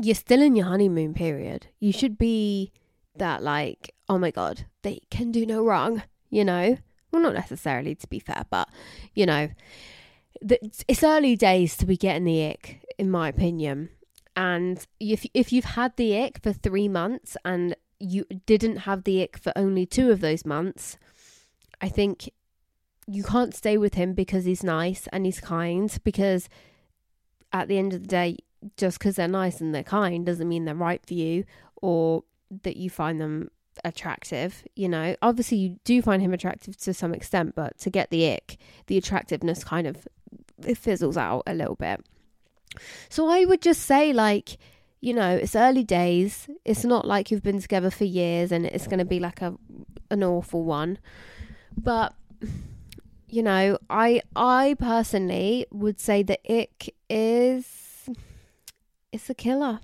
[0.00, 1.66] you're still in your honeymoon period.
[1.80, 2.72] You should be
[3.16, 6.78] that like oh my god they can do no wrong you know?
[7.10, 8.68] Well not necessarily to be fair but
[9.14, 9.50] you know
[10.40, 13.90] the, it's early days to be getting the ick in my opinion.
[14.34, 19.22] And if if you've had the ick for 3 months and you didn't have the
[19.22, 20.98] ick for only 2 of those months
[21.80, 22.30] i think
[23.06, 26.48] you can't stay with him because he's nice and he's kind because
[27.52, 28.36] at the end of the day
[28.76, 31.44] just because they're nice and they're kind doesn't mean they're right for you
[31.80, 32.24] or
[32.62, 33.50] that you find them
[33.84, 38.10] attractive you know obviously you do find him attractive to some extent but to get
[38.10, 40.06] the ick the attractiveness kind of
[40.74, 42.04] fizzles out a little bit
[43.08, 44.58] so I would just say, like,
[45.00, 46.48] you know, it's early days.
[46.64, 49.54] It's not like you've been together for years and it's going to be like a
[50.10, 50.98] an awful one.
[51.76, 52.14] But
[53.28, 57.66] you know, I I personally would say that ick is
[59.12, 59.80] it's a killer.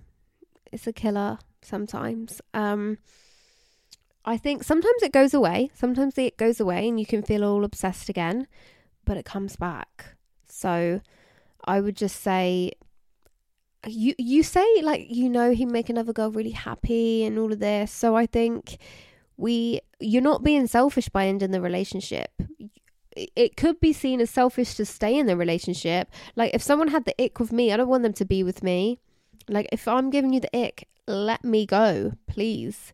[0.73, 2.41] It's a killer sometimes.
[2.55, 2.99] Um
[4.25, 5.71] I think sometimes it goes away.
[5.75, 8.47] Sometimes it goes away and you can feel all obsessed again,
[9.05, 10.17] but it comes back.
[10.47, 11.01] So
[11.65, 12.73] I would just say
[13.87, 17.61] you you say like you know he make another girl really happy and all of
[17.61, 17.93] this.
[17.93, 18.79] So I think
[19.37, 22.31] we you're not being selfish by ending the relationship.
[23.17, 26.09] It could be seen as selfish to stay in the relationship.
[26.37, 28.63] Like if someone had the ick with me, I don't want them to be with
[28.63, 29.01] me.
[29.49, 32.93] Like if I'm giving you the ick, let me go, please.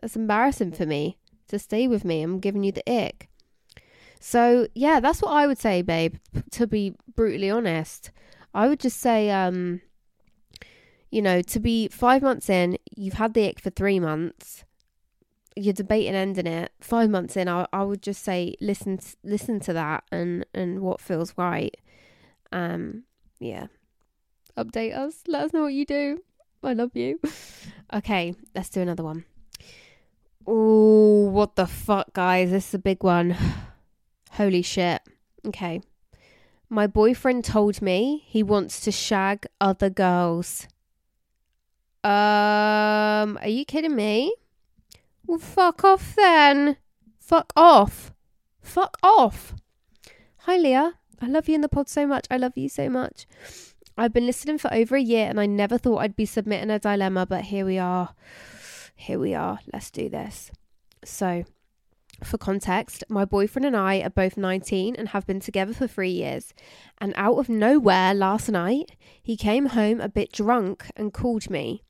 [0.00, 2.22] That's embarrassing for me to stay with me.
[2.22, 3.28] I'm giving you the ick.
[4.20, 6.16] So yeah, that's what I would say, babe.
[6.52, 8.10] To be brutally honest,
[8.54, 9.80] I would just say, um,
[11.10, 14.64] you know, to be five months in, you've had the ick for three months,
[15.54, 16.72] you're debating ending it.
[16.80, 21.00] Five months in, I, I would just say, listen, listen to that and and what
[21.00, 21.76] feels right.
[22.52, 23.04] Um,
[23.38, 23.66] yeah.
[24.56, 25.22] Update us.
[25.26, 26.22] Let us know what you do.
[26.62, 27.20] I love you.
[27.94, 29.24] Okay, let's do another one.
[30.44, 32.50] Oh, what the fuck, guys?
[32.50, 33.36] This is a big one.
[34.32, 35.02] Holy shit.
[35.46, 35.80] Okay.
[36.68, 40.66] My boyfriend told me he wants to shag other girls.
[42.02, 44.34] Um, are you kidding me?
[45.26, 46.76] Well, fuck off then.
[47.20, 48.12] Fuck off.
[48.60, 49.54] Fuck off.
[50.38, 50.94] Hi, Leah.
[51.20, 52.26] I love you in the pod so much.
[52.32, 53.26] I love you so much.
[53.98, 56.78] I've been listening for over a year and I never thought I'd be submitting a
[56.78, 58.14] dilemma, but here we are.
[58.94, 59.60] Here we are.
[59.72, 60.50] Let's do this.
[61.02, 61.44] So,
[62.22, 66.10] for context, my boyfriend and I are both 19 and have been together for three
[66.10, 66.52] years.
[66.98, 68.92] And out of nowhere last night,
[69.22, 71.82] he came home a bit drunk and called me.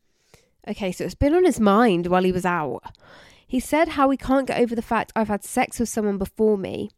[0.69, 2.83] Okay, so it's been on his mind while he was out.
[3.47, 6.59] He said how he can't get over the fact I've had sex with someone before
[6.59, 6.91] me.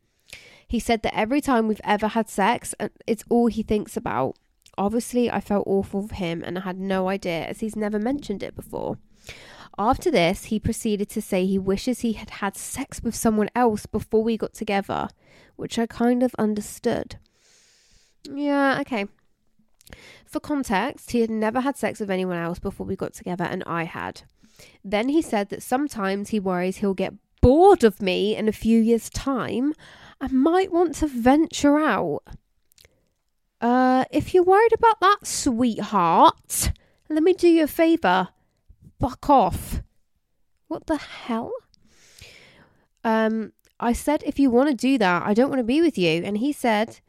[0.66, 4.36] He said that every time we've ever had sex, uh, it's all he thinks about.
[4.79, 8.45] Obviously, I felt awful for him and I had no idea as he's never mentioned
[8.45, 8.97] it before.
[9.76, 13.87] After this, he proceeded to say he wishes he had had sex with someone else
[13.87, 15.09] before we got together,
[15.57, 17.16] which I kind of understood.
[18.24, 19.07] Yeah, okay.
[20.24, 23.64] For context, he had never had sex with anyone else before we got together, and
[23.66, 24.22] I had.
[24.85, 28.81] Then he said that sometimes he worries he'll get bored of me in a few
[28.81, 29.74] years' time
[30.20, 32.22] and might want to venture out.
[33.61, 36.72] Uh, if you're worried about that, sweetheart,
[37.09, 38.28] let me do you a favour
[39.00, 39.82] fuck off.
[40.68, 41.52] What the hell?
[43.04, 45.96] Um, I said, if you want to do that, I don't want to be with
[45.96, 46.22] you.
[46.24, 47.00] And he said,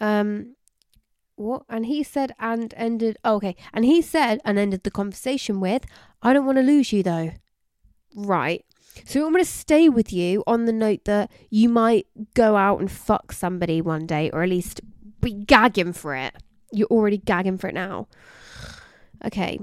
[0.00, 0.56] um,
[1.36, 1.62] what?
[1.68, 3.56] And he said, and ended, oh, okay.
[3.72, 5.84] And he said, and ended the conversation with,
[6.22, 7.32] I don't want to lose you though.
[8.14, 8.64] Right.
[9.04, 12.80] So I'm going to stay with you on the note that you might go out
[12.80, 14.80] and fuck somebody one day, or at least
[15.24, 16.34] be gagging for it.
[16.70, 18.08] You're already gagging for it now.
[19.24, 19.58] Okay.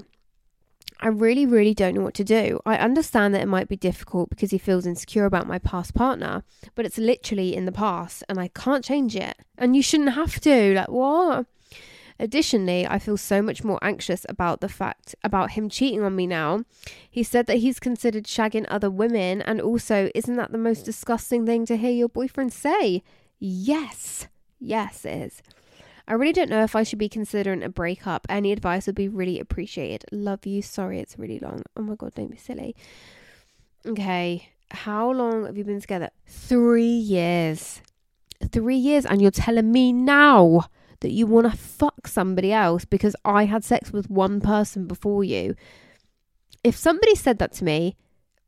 [1.03, 2.59] I really, really don't know what to do.
[2.63, 6.43] I understand that it might be difficult because he feels insecure about my past partner,
[6.75, 9.35] but it's literally in the past and I can't change it.
[9.57, 10.75] And you shouldn't have to.
[10.75, 11.47] Like, what?
[12.19, 16.27] Additionally, I feel so much more anxious about the fact about him cheating on me
[16.27, 16.65] now.
[17.09, 21.47] He said that he's considered shagging other women, and also, isn't that the most disgusting
[21.47, 23.01] thing to hear your boyfriend say?
[23.39, 24.27] Yes,
[24.61, 25.41] yes, it is.
[26.07, 28.25] I really don't know if I should be considering a breakup.
[28.29, 30.05] Any advice would be really appreciated.
[30.11, 30.61] Love you.
[30.61, 31.63] Sorry, it's really long.
[31.75, 32.75] Oh my god, don't be silly.
[33.85, 36.09] Okay, how long have you been together?
[36.25, 37.81] Three years.
[38.51, 40.65] Three years, and you're telling me now
[41.01, 45.23] that you want to fuck somebody else because I had sex with one person before
[45.23, 45.55] you.
[46.63, 47.95] If somebody said that to me,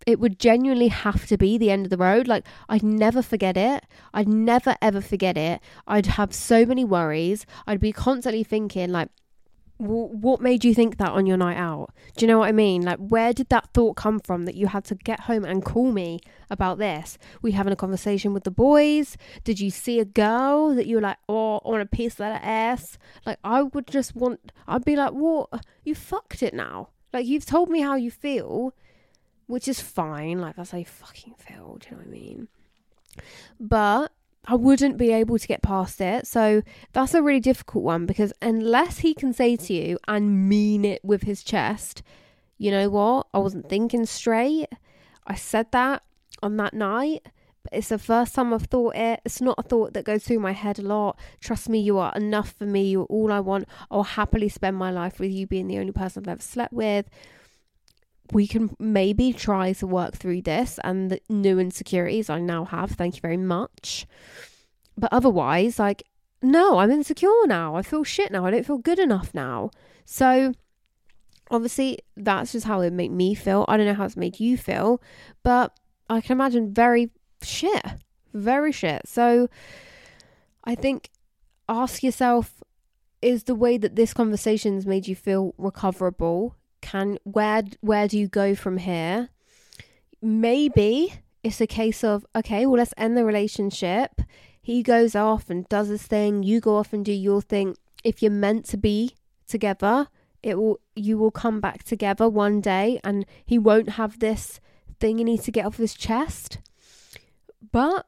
[0.05, 2.27] it would genuinely have to be the end of the road.
[2.27, 3.85] Like, I'd never forget it.
[4.13, 5.61] I'd never ever forget it.
[5.87, 7.45] I'd have so many worries.
[7.67, 9.09] I'd be constantly thinking, like,
[9.77, 11.89] what made you think that on your night out?
[12.15, 12.83] Do you know what I mean?
[12.83, 15.91] Like, where did that thought come from that you had to get home and call
[15.91, 17.17] me about this?
[17.43, 19.17] You having a conversation with the boys?
[19.43, 22.43] Did you see a girl that you were like, oh, want a piece of that
[22.43, 22.97] ass?
[23.25, 25.49] Like, I would just want, I'd be like, what?
[25.83, 26.89] You fucked it now.
[27.11, 28.73] Like, you've told me how you feel,
[29.47, 30.39] which is fine.
[30.39, 31.77] Like, how you fucking feel.
[31.79, 32.47] Do you know what I mean?
[33.59, 34.11] But
[34.45, 36.27] I wouldn't be able to get past it.
[36.27, 40.83] So that's a really difficult one because unless he can say to you and mean
[40.83, 42.03] it with his chest,
[42.57, 43.27] you know what?
[43.33, 44.67] I wasn't thinking straight.
[45.25, 46.03] I said that
[46.41, 47.21] on that night,
[47.63, 49.21] but it's the first time I've thought it.
[49.23, 51.17] It's not a thought that goes through my head a lot.
[51.39, 52.89] Trust me, you are enough for me.
[52.89, 53.65] You're all I want.
[53.89, 57.09] I'll happily spend my life with you being the only person I've ever slept with
[58.32, 62.91] we can maybe try to work through this and the new insecurities I now have.
[62.91, 64.05] Thank you very much.
[64.97, 66.03] But otherwise, like,
[66.41, 67.76] no, I'm insecure now.
[67.76, 68.45] I feel shit now.
[68.45, 69.71] I don't feel good enough now.
[70.05, 70.53] So,
[71.49, 73.65] obviously, that's just how it made me feel.
[73.67, 75.01] I don't know how it's made you feel,
[75.43, 75.78] but
[76.09, 77.11] I can imagine very
[77.41, 77.84] shit.
[78.34, 79.07] Very shit.
[79.07, 79.49] So,
[80.63, 81.09] I think
[81.67, 82.61] ask yourself
[83.21, 88.27] is the way that this conversation's made you feel recoverable can where where do you
[88.27, 89.29] go from here?
[90.21, 94.21] Maybe it's a case of okay well let's end the relationship.
[94.61, 96.43] He goes off and does his thing.
[96.43, 97.75] You go off and do your thing.
[98.03, 99.15] If you're meant to be
[99.47, 100.07] together
[100.43, 104.59] it will you will come back together one day and he won't have this
[104.99, 106.59] thing he needs to get off his chest.
[107.71, 108.05] But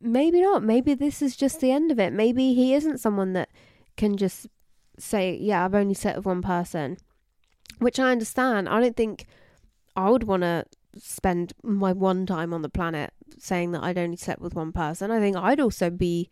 [0.00, 0.62] maybe not.
[0.62, 2.12] Maybe this is just the end of it.
[2.12, 3.48] Maybe he isn't someone that
[3.96, 4.46] can just
[5.00, 6.96] say yeah i've only slept with one person
[7.78, 8.68] which I understand.
[8.68, 9.26] I don't think
[9.96, 10.64] I would want to
[10.96, 15.10] spend my one time on the planet saying that I'd only slept with one person.
[15.10, 16.28] I think I'd also be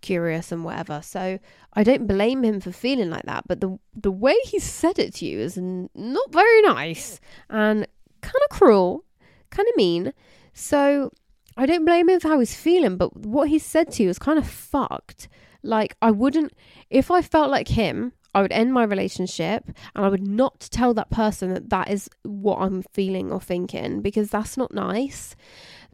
[0.00, 1.00] curious and whatever.
[1.02, 1.38] So
[1.74, 3.44] I don't blame him for feeling like that.
[3.46, 7.86] But the the way he said it to you is n- not very nice and
[8.20, 9.04] kind of cruel,
[9.50, 10.12] kind of mean.
[10.52, 11.12] So
[11.56, 12.96] I don't blame him for how he's feeling.
[12.96, 15.28] But what he said to you is kind of fucked.
[15.62, 16.52] Like I wouldn't
[16.88, 18.12] if I felt like him.
[18.34, 19.64] I would end my relationship
[19.94, 24.00] and I would not tell that person that that is what I'm feeling or thinking
[24.02, 25.34] because that's not nice.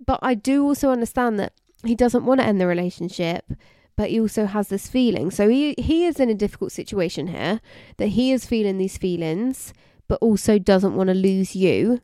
[0.05, 1.53] But I do also understand that
[1.85, 3.53] he doesn't want to end the relationship,
[3.97, 5.31] but he also has this feeling.
[5.31, 7.61] So he he is in a difficult situation here
[7.97, 9.73] that he is feeling these feelings
[10.09, 12.01] but also doesn't want to lose you.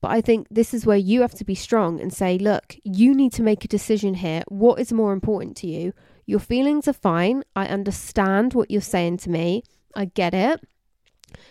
[0.00, 3.14] But I think this is where you have to be strong and say, look, you
[3.14, 4.44] need to make a decision here.
[4.46, 5.92] What is more important to you?
[6.28, 7.42] Your feelings are fine.
[7.56, 9.62] I understand what you're saying to me.
[9.96, 10.60] I get it.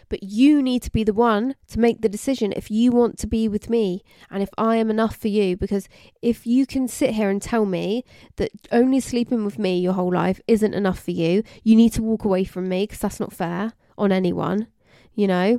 [0.07, 3.27] But you need to be the one to make the decision if you want to
[3.27, 5.57] be with me and if I am enough for you.
[5.57, 5.89] Because
[6.21, 8.05] if you can sit here and tell me
[8.35, 12.03] that only sleeping with me your whole life isn't enough for you, you need to
[12.03, 14.67] walk away from me because that's not fair on anyone,
[15.15, 15.57] you know?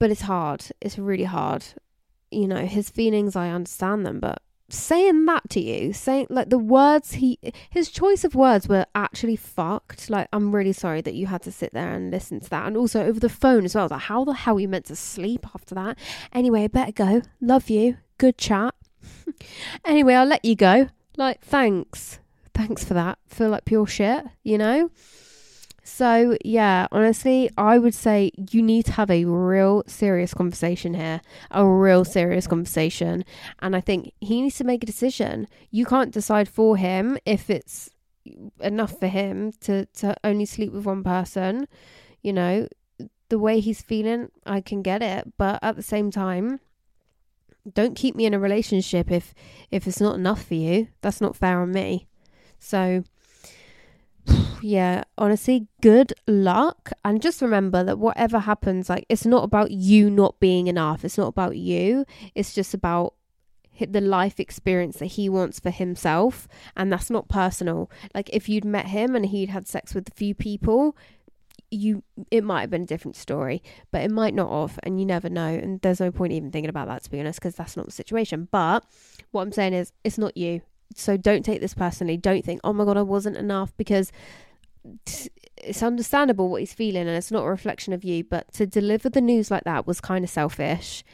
[0.00, 0.64] But it's hard.
[0.80, 1.64] It's really hard.
[2.32, 4.42] You know, his feelings, I understand them, but
[4.74, 7.38] saying that to you, saying like the words he,
[7.70, 10.10] his choice of words were actually fucked.
[10.10, 12.66] Like, I'm really sorry that you had to sit there and listen to that.
[12.66, 13.88] And also over the phone as well.
[13.90, 15.98] Like, how the hell are you meant to sleep after that?
[16.32, 17.22] Anyway, better go.
[17.40, 17.98] Love you.
[18.18, 18.74] Good chat.
[19.84, 20.88] anyway, I'll let you go.
[21.16, 22.18] Like, thanks.
[22.54, 23.18] Thanks for that.
[23.26, 24.90] Feel like pure shit, you know?
[25.96, 31.20] So, yeah, honestly, I would say you need to have a real serious conversation here,
[31.52, 33.24] a real serious conversation.
[33.60, 35.46] And I think he needs to make a decision.
[35.70, 37.90] You can't decide for him if it's
[38.58, 41.68] enough for him to, to only sleep with one person.
[42.22, 42.66] You know,
[43.28, 45.32] the way he's feeling, I can get it.
[45.38, 46.58] But at the same time,
[47.72, 49.32] don't keep me in a relationship if
[49.70, 50.88] if it's not enough for you.
[51.02, 52.08] That's not fair on me.
[52.58, 53.04] So,
[54.64, 56.90] yeah, honestly, good luck.
[57.04, 61.04] And just remember that whatever happens, like, it's not about you not being enough.
[61.04, 62.06] It's not about you.
[62.34, 63.12] It's just about
[63.78, 66.48] the life experience that he wants for himself.
[66.78, 67.90] And that's not personal.
[68.14, 70.96] Like, if you'd met him and he'd had sex with a few people,
[71.70, 75.04] you it might have been a different story, but it might not have, and you
[75.04, 75.48] never know.
[75.48, 77.92] And there's no point even thinking about that to be honest, because that's not the
[77.92, 78.48] situation.
[78.50, 78.82] But
[79.30, 80.62] what I'm saying is, it's not you.
[80.94, 82.16] So don't take this personally.
[82.16, 84.12] Don't think, oh my god, I wasn't enough, because
[85.56, 88.24] it's understandable what he's feeling, and it's not a reflection of you.
[88.24, 91.04] But to deliver the news like that was kind of selfish,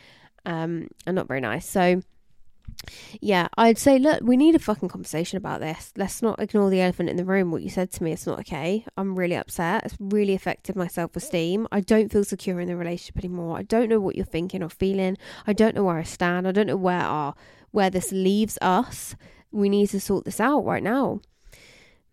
[0.45, 1.69] um, and not very nice.
[1.69, 2.03] So
[3.21, 5.93] yeah, I'd say, look, we need a fucking conversation about this.
[5.97, 7.51] Let's not ignore the elephant in the room.
[7.51, 8.85] What you said to me, it's not okay.
[8.97, 9.85] I'm really upset.
[9.85, 11.69] It's really affected my self esteem.
[11.71, 13.59] I don't feel secure in the relationship anymore.
[13.59, 15.17] I don't know what you're thinking or feeling.
[15.47, 16.49] I don't know where I stand.
[16.49, 17.35] I don't know where our
[17.71, 19.15] where this leaves us.
[19.53, 21.21] We need to sort this out right now.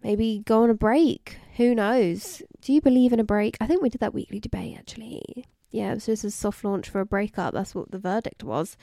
[0.03, 1.37] Maybe go on a break.
[1.57, 2.41] Who knows?
[2.61, 3.57] Do you believe in a break?
[3.59, 6.89] I think we did that weekly debate actually yeah, it was just a soft launch
[6.89, 7.53] for a breakup.
[7.53, 8.77] That's what the verdict was.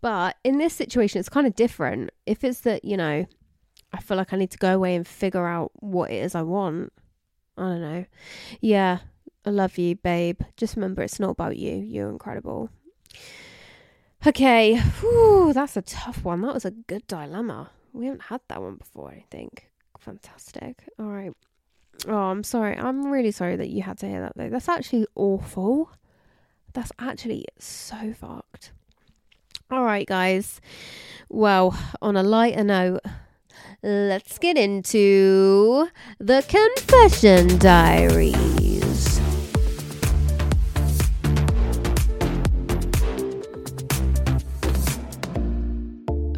[0.00, 2.10] But in this situation, it's kind of different.
[2.26, 3.26] If it's that, you know,
[3.92, 6.42] I feel like I need to go away and figure out what it is I
[6.42, 6.92] want.
[7.58, 8.04] I don't know.
[8.60, 8.98] Yeah,
[9.44, 10.40] I love you, babe.
[10.56, 11.76] Just remember, it's not about you.
[11.76, 12.70] You're incredible.
[14.26, 16.40] Okay, Whew, that's a tough one.
[16.42, 17.70] That was a good dilemma.
[17.92, 19.70] We haven't had that one before, I think.
[19.98, 20.84] Fantastic.
[20.98, 21.32] All right.
[22.08, 22.76] Oh, I'm sorry.
[22.76, 24.48] I'm really sorry that you had to hear that, though.
[24.48, 25.90] That's actually awful.
[26.72, 28.72] That's actually so fucked.
[29.70, 30.60] All right, guys.
[31.28, 33.00] Well, on a lighter note,
[33.82, 35.88] let's get into
[36.18, 38.69] the confession diaries.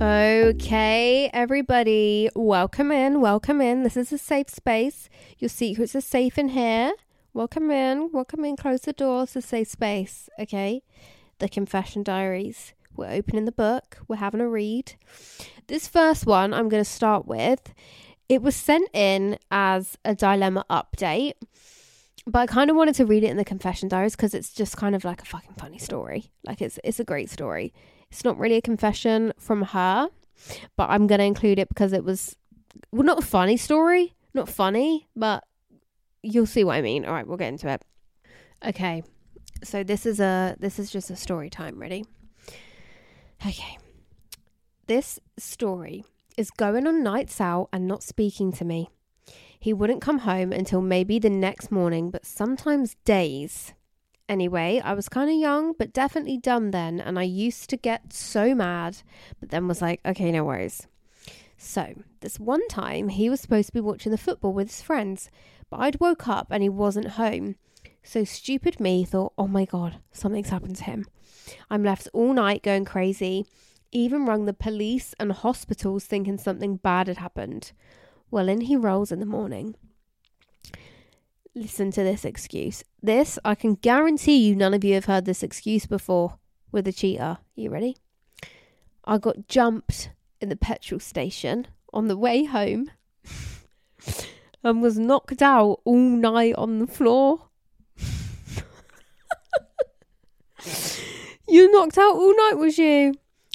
[0.02, 3.84] Okay, everybody, welcome in, welcome in.
[3.84, 5.08] This is a safe space.
[5.38, 6.90] Your secrets are safe in here.
[7.32, 10.82] Welcome in, welcome in, close the doors, a safe space, okay?
[11.38, 12.74] The Confession Diaries.
[12.96, 14.94] We're opening the book, we're having a read.
[15.68, 17.72] This first one I'm going to start with,
[18.28, 21.34] it was sent in as a dilemma update,
[22.26, 24.76] but I kind of wanted to read it in the Confession Diaries because it's just
[24.76, 26.32] kind of like a fucking funny story.
[26.44, 27.72] Like it's it's a great story.
[28.12, 30.10] It's not really a confession from her,
[30.76, 32.36] but I'm going to include it because it was
[32.90, 35.44] well not a funny story, not funny, but
[36.22, 37.06] you'll see what I mean.
[37.06, 37.82] All right, we'll get into it.
[38.62, 39.02] Okay.
[39.64, 42.04] So this is a this is just a story time, ready?
[43.46, 43.78] Okay.
[44.88, 46.04] This story
[46.36, 48.90] is going on nights out and not speaking to me.
[49.58, 53.72] He wouldn't come home until maybe the next morning, but sometimes days.
[54.28, 58.12] Anyway, I was kind of young, but definitely dumb then, and I used to get
[58.12, 58.98] so mad,
[59.40, 60.86] but then was like, okay, no worries.
[61.58, 65.30] So, this one time, he was supposed to be watching the football with his friends,
[65.70, 67.56] but I'd woke up and he wasn't home.
[68.02, 71.06] So stupid me thought, oh my god, something's happened to him.
[71.70, 73.46] I'm left all night going crazy,
[73.92, 77.72] even rung the police and hospitals thinking something bad had happened.
[78.30, 79.76] Well, in he rolls in the morning.
[81.54, 82.82] Listen to this excuse.
[83.02, 86.38] This, I can guarantee you, none of you have heard this excuse before
[86.70, 87.38] with a cheater.
[87.54, 87.98] You ready?
[89.04, 92.90] I got jumped in the petrol station on the way home.
[94.64, 97.48] and was knocked out all night on the floor.
[101.48, 103.14] you knocked out all night, was you?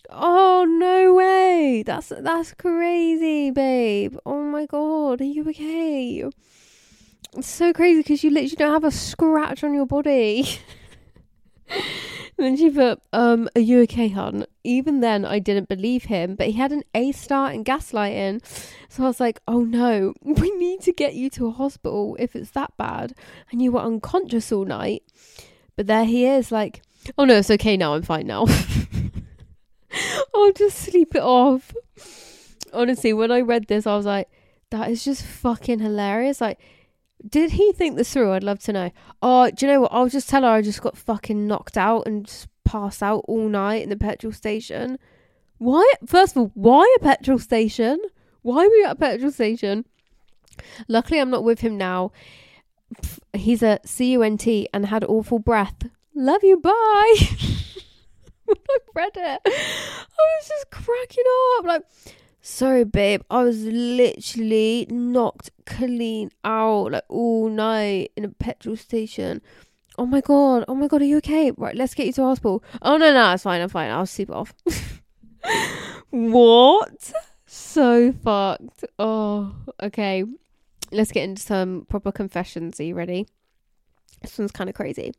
[0.10, 1.84] Oh no way!
[1.86, 4.16] That's that's crazy, babe.
[4.26, 6.24] Oh my god, are you okay?
[7.38, 10.60] It's so crazy because you literally don't have a scratch on your body.
[12.38, 14.48] then she put, um, are you okay, hon?
[14.64, 18.42] Even then, I didn't believe him, but he had an A star in gaslighting.
[18.90, 22.36] So I was like, oh no, we need to get you to a hospital if
[22.36, 23.14] it's that bad.
[23.52, 25.04] And you were unconscious all night.
[25.76, 26.82] But there he is, like,
[27.20, 28.48] oh no, it's okay now, I'm fine now.
[30.34, 31.72] I'll just sleep it off.
[32.74, 34.28] Honestly, when I read this, I was like,
[34.72, 36.42] that is just fucking hilarious.
[36.42, 36.60] Like,
[37.28, 38.32] did he think this through?
[38.34, 38.92] I'd love to know.
[39.22, 39.94] Oh, do you know what?
[39.94, 43.50] I'll just tell her I just got fucking knocked out and just passed out all
[43.50, 45.00] night in the petrol station.
[45.58, 45.92] Why?
[46.06, 48.00] First of all, why a petrol station?
[48.42, 49.86] Why were you at a petrol station?
[50.88, 52.12] Luckily, I'm not with him now.
[53.34, 55.90] He's a CUNT and had awful breath.
[56.16, 57.16] Love you, bye.
[58.46, 61.24] when I read it, I was just cracking
[61.58, 61.66] up.
[61.66, 61.84] Like,
[62.50, 63.24] Sorry, babe.
[63.30, 69.42] I was literally knocked clean out like all night in a petrol station.
[69.98, 70.64] Oh my god.
[70.70, 71.02] Oh my god.
[71.02, 71.52] Are you okay?
[71.52, 72.64] Right, let's get you to hospital.
[72.82, 73.60] Oh no, no, it's fine.
[73.60, 73.92] I'm fine.
[73.92, 74.54] I'll sleep off.
[76.10, 77.12] what?
[77.46, 78.86] So fucked.
[78.98, 80.24] Oh, okay.
[80.90, 82.80] Let's get into some proper confessions.
[82.80, 83.28] Are you ready?
[84.22, 85.14] This one's kind of crazy.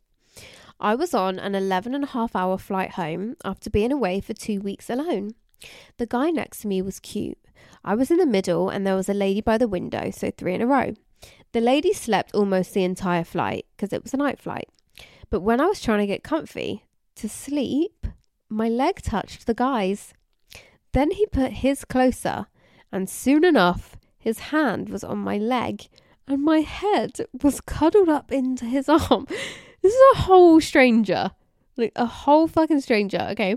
[0.79, 4.33] I was on an 11 and a half hour flight home after being away for
[4.33, 5.35] two weeks alone.
[5.97, 7.37] The guy next to me was cute.
[7.83, 10.53] I was in the middle and there was a lady by the window, so three
[10.53, 10.93] in a row.
[11.51, 14.69] The lady slept almost the entire flight because it was a night flight.
[15.29, 16.85] But when I was trying to get comfy
[17.15, 18.07] to sleep,
[18.49, 20.13] my leg touched the guy's.
[20.91, 22.47] Then he put his closer,
[22.91, 25.87] and soon enough, his hand was on my leg,
[26.27, 29.25] and my head was cuddled up into his arm.
[29.81, 31.31] This is a whole stranger.
[31.77, 33.55] Like a whole fucking stranger, okay?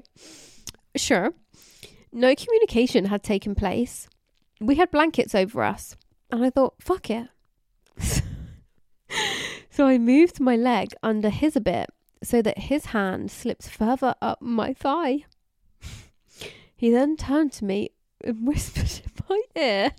[0.94, 1.32] Sure.
[2.12, 4.06] No communication had taken place.
[4.60, 5.96] We had blankets over us,
[6.30, 7.28] and I thought, fuck it.
[9.70, 11.88] so I moved my leg under his a bit
[12.22, 15.24] so that his hand slipped further up my thigh.
[16.76, 17.90] he then turned to me
[18.22, 19.92] and whispered in my ear.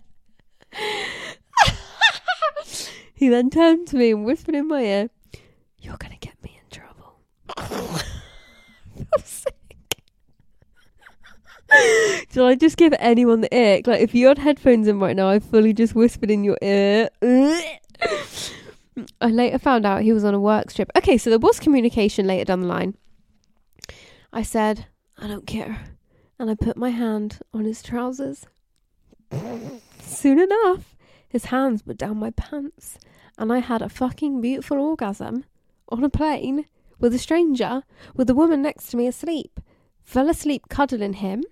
[3.15, 5.09] he then turned to me and whispered in my ear,
[5.79, 7.21] You're going to get me in trouble.
[12.33, 13.87] Shall I just give anyone the ick?
[13.87, 17.09] Like, if you had headphones in right now, I fully just whispered in your ear.
[19.21, 20.91] I later found out he was on a work trip.
[20.95, 22.95] Okay, so there was communication later down the line.
[24.31, 25.81] I said, I don't care.
[26.39, 28.45] And I put my hand on his trousers.
[30.01, 30.95] Soon enough,
[31.27, 32.99] his hands were down my pants.
[33.37, 35.45] And I had a fucking beautiful orgasm
[35.89, 36.65] on a plane
[36.99, 37.83] with a stranger,
[38.15, 39.59] with a woman next to me asleep.
[40.03, 41.43] Fell asleep cuddling him.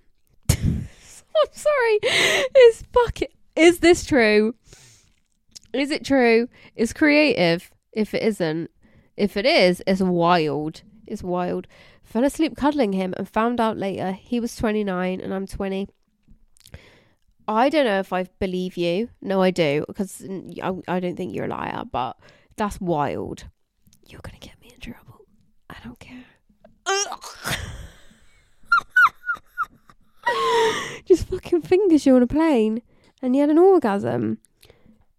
[1.41, 1.99] I'm sorry.
[2.03, 3.29] It's fucking.
[3.55, 4.55] Is this true?
[5.73, 6.47] Is it true?
[6.75, 7.71] It's creative.
[7.93, 8.71] If it isn't,
[9.17, 10.81] if it is, it's wild.
[11.05, 11.67] It's wild.
[12.03, 15.87] Fell asleep cuddling him and found out later he was 29 and I'm 20.
[17.47, 19.09] I don't know if I believe you.
[19.21, 20.23] No, I do because
[20.61, 22.17] I, I don't think you're a liar, but
[22.55, 23.45] that's wild.
[24.07, 25.25] You're going to get me in trouble.
[25.69, 26.25] I don't care.
[31.05, 32.81] Just fucking fingers you on a plane
[33.21, 34.37] and you had an orgasm.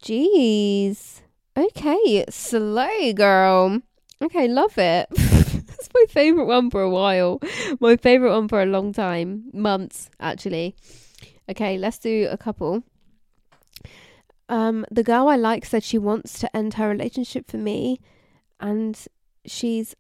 [0.02, 1.22] Jeez.
[1.56, 3.80] Okay, slow girl.
[4.22, 5.08] Okay, love it.
[5.10, 7.40] That's my favourite one for a while.
[7.80, 9.44] My favourite one for a long time.
[9.52, 10.74] Months, actually.
[11.48, 12.82] Okay, let's do a couple.
[14.48, 18.00] Um, the girl I like said she wants to end her relationship for me
[18.60, 18.98] and
[19.44, 19.94] she's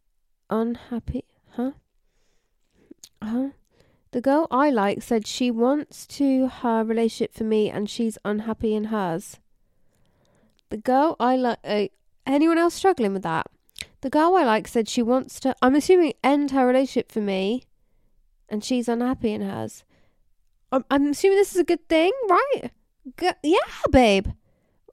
[0.50, 1.24] unhappy.
[1.50, 1.72] Huh?
[3.22, 3.48] Huh?
[4.12, 8.74] The girl I like said she wants to her relationship for me and she's unhappy
[8.74, 9.38] in hers.
[10.68, 11.58] The girl I like.
[11.64, 11.86] Uh,
[12.26, 13.46] anyone else struggling with that?
[14.02, 15.54] The girl I like said she wants to.
[15.62, 17.64] I'm assuming end her relationship for me,
[18.48, 19.84] and she's unhappy in hers.
[20.70, 22.70] I'm, I'm assuming this is a good thing, right?
[23.18, 23.58] G- yeah,
[23.90, 24.28] babe.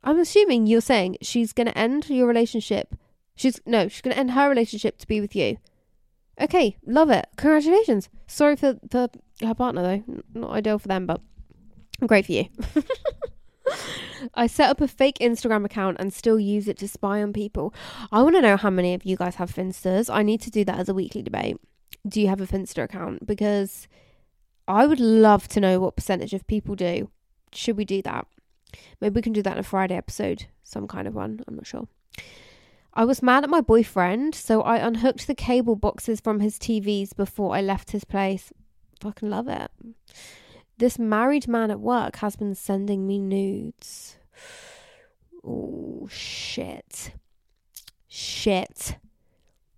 [0.04, 2.96] I'm assuming you're saying she's gonna end your relationship.
[3.36, 5.58] She's no, she's gonna end her relationship to be with you.
[6.40, 7.28] Okay, love it.
[7.38, 8.10] Congratulations.
[8.28, 9.10] Sorry for for
[9.42, 10.22] her partner though.
[10.34, 11.22] Not ideal for them, but
[12.06, 12.46] great for you.
[14.34, 17.74] I set up a fake Instagram account and still use it to spy on people.
[18.12, 20.14] I want to know how many of you guys have Finstas.
[20.14, 21.58] I need to do that as a weekly debate.
[22.08, 23.26] Do you have a Finsta account?
[23.26, 23.88] Because
[24.68, 27.10] I would love to know what percentage of people do.
[27.54, 28.28] Should we do that?
[29.02, 31.42] Maybe we can do that in a Friday episode, some kind of one.
[31.48, 31.88] I'm not sure.
[32.94, 37.16] I was mad at my boyfriend, so I unhooked the cable boxes from his TVs
[37.16, 38.52] before I left his place.
[39.00, 39.72] Fucking love it.
[40.78, 44.18] This married man at work has been sending me nudes.
[45.44, 47.14] Oh, shit.
[48.08, 48.98] Shit.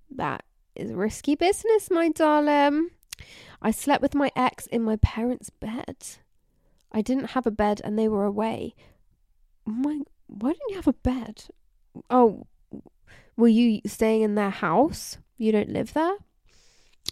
[0.09, 0.43] That
[0.75, 2.89] is risky business, my darling.
[3.61, 5.97] I slept with my ex in my parents' bed.
[6.91, 8.75] I didn't have a bed and they were away.
[9.65, 11.45] My, why didn't you have a bed?
[12.09, 12.47] Oh,
[13.41, 15.17] were you staying in their house?
[15.37, 16.15] You don't live there?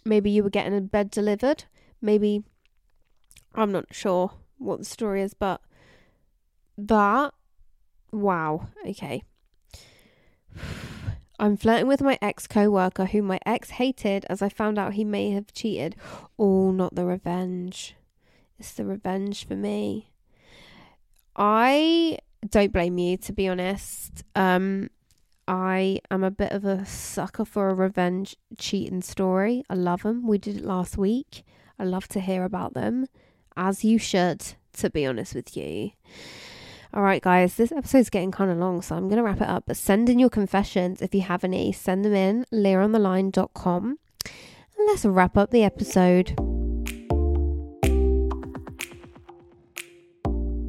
[0.05, 1.65] Maybe you were getting a bed delivered.
[2.01, 2.43] Maybe
[3.55, 5.59] I'm not sure what the story is, but
[6.77, 7.33] that
[8.11, 9.23] wow, okay.
[11.39, 14.93] I'm flirting with my ex co worker whom my ex hated as I found out
[14.93, 15.95] he may have cheated.
[16.37, 17.95] Oh, not the revenge.
[18.59, 20.11] It's the revenge for me.
[21.35, 24.23] I don't blame you, to be honest.
[24.35, 24.89] Um,
[25.49, 29.63] I am a bit of a sucker for a revenge cheating story.
[29.67, 30.27] I love them.
[30.27, 31.43] We did it last week.
[31.79, 33.07] I love to hear about them,
[33.57, 34.43] as you should,
[34.73, 35.91] to be honest with you.
[36.93, 39.49] All right, guys, this episode's getting kind of long, so I'm going to wrap it
[39.49, 39.63] up.
[39.65, 41.71] But send in your confessions if you have any.
[41.71, 43.85] Send them in, leahontheline.com.
[43.85, 46.48] And let's wrap up the episode.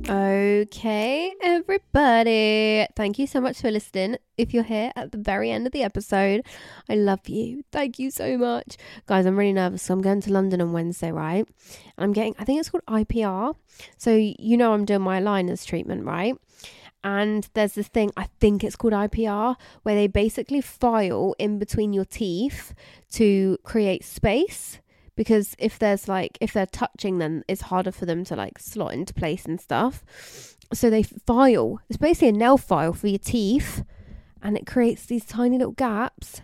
[0.08, 2.86] Okay, everybody.
[2.96, 4.16] Thank you so much for listening.
[4.38, 6.46] If you're here at the very end of the episode,
[6.88, 7.64] I love you.
[7.70, 8.76] Thank you so much.
[9.06, 9.82] Guys, I'm really nervous.
[9.82, 11.46] So I'm going to London on Wednesday, right?
[11.98, 13.54] I'm getting, I think it's called IPR.
[13.98, 16.34] So, you know, I'm doing my aligners treatment, right?
[17.04, 21.92] And there's this thing, I think it's called IPR, where they basically file in between
[21.92, 22.74] your teeth
[23.12, 24.80] to create space.
[25.20, 28.94] Because if there's like, if they're touching, then it's harder for them to like slot
[28.94, 30.02] into place and stuff.
[30.72, 33.84] So they file, it's basically a nail file for your teeth,
[34.42, 36.40] and it creates these tiny little gaps.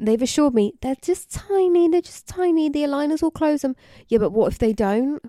[0.00, 3.76] They've assured me they're just tiny, they're just tiny, the aligners will close them.
[4.08, 5.22] Yeah, but what if they don't?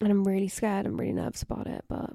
[0.00, 2.10] And I'm really scared, I'm really nervous about it, but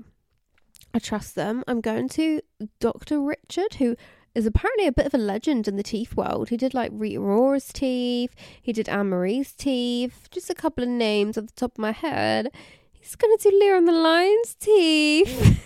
[0.94, 1.64] I trust them.
[1.66, 2.42] I'm going to
[2.82, 3.22] Dr.
[3.22, 3.96] Richard, who
[4.34, 6.50] is apparently a bit of a legend in the teeth world.
[6.50, 10.90] He did like Rita Ora's teeth, he did Anne Marie's teeth, just a couple of
[10.90, 12.50] names off the top of my head.
[12.94, 15.64] He's to do Leah on the Line's teeth.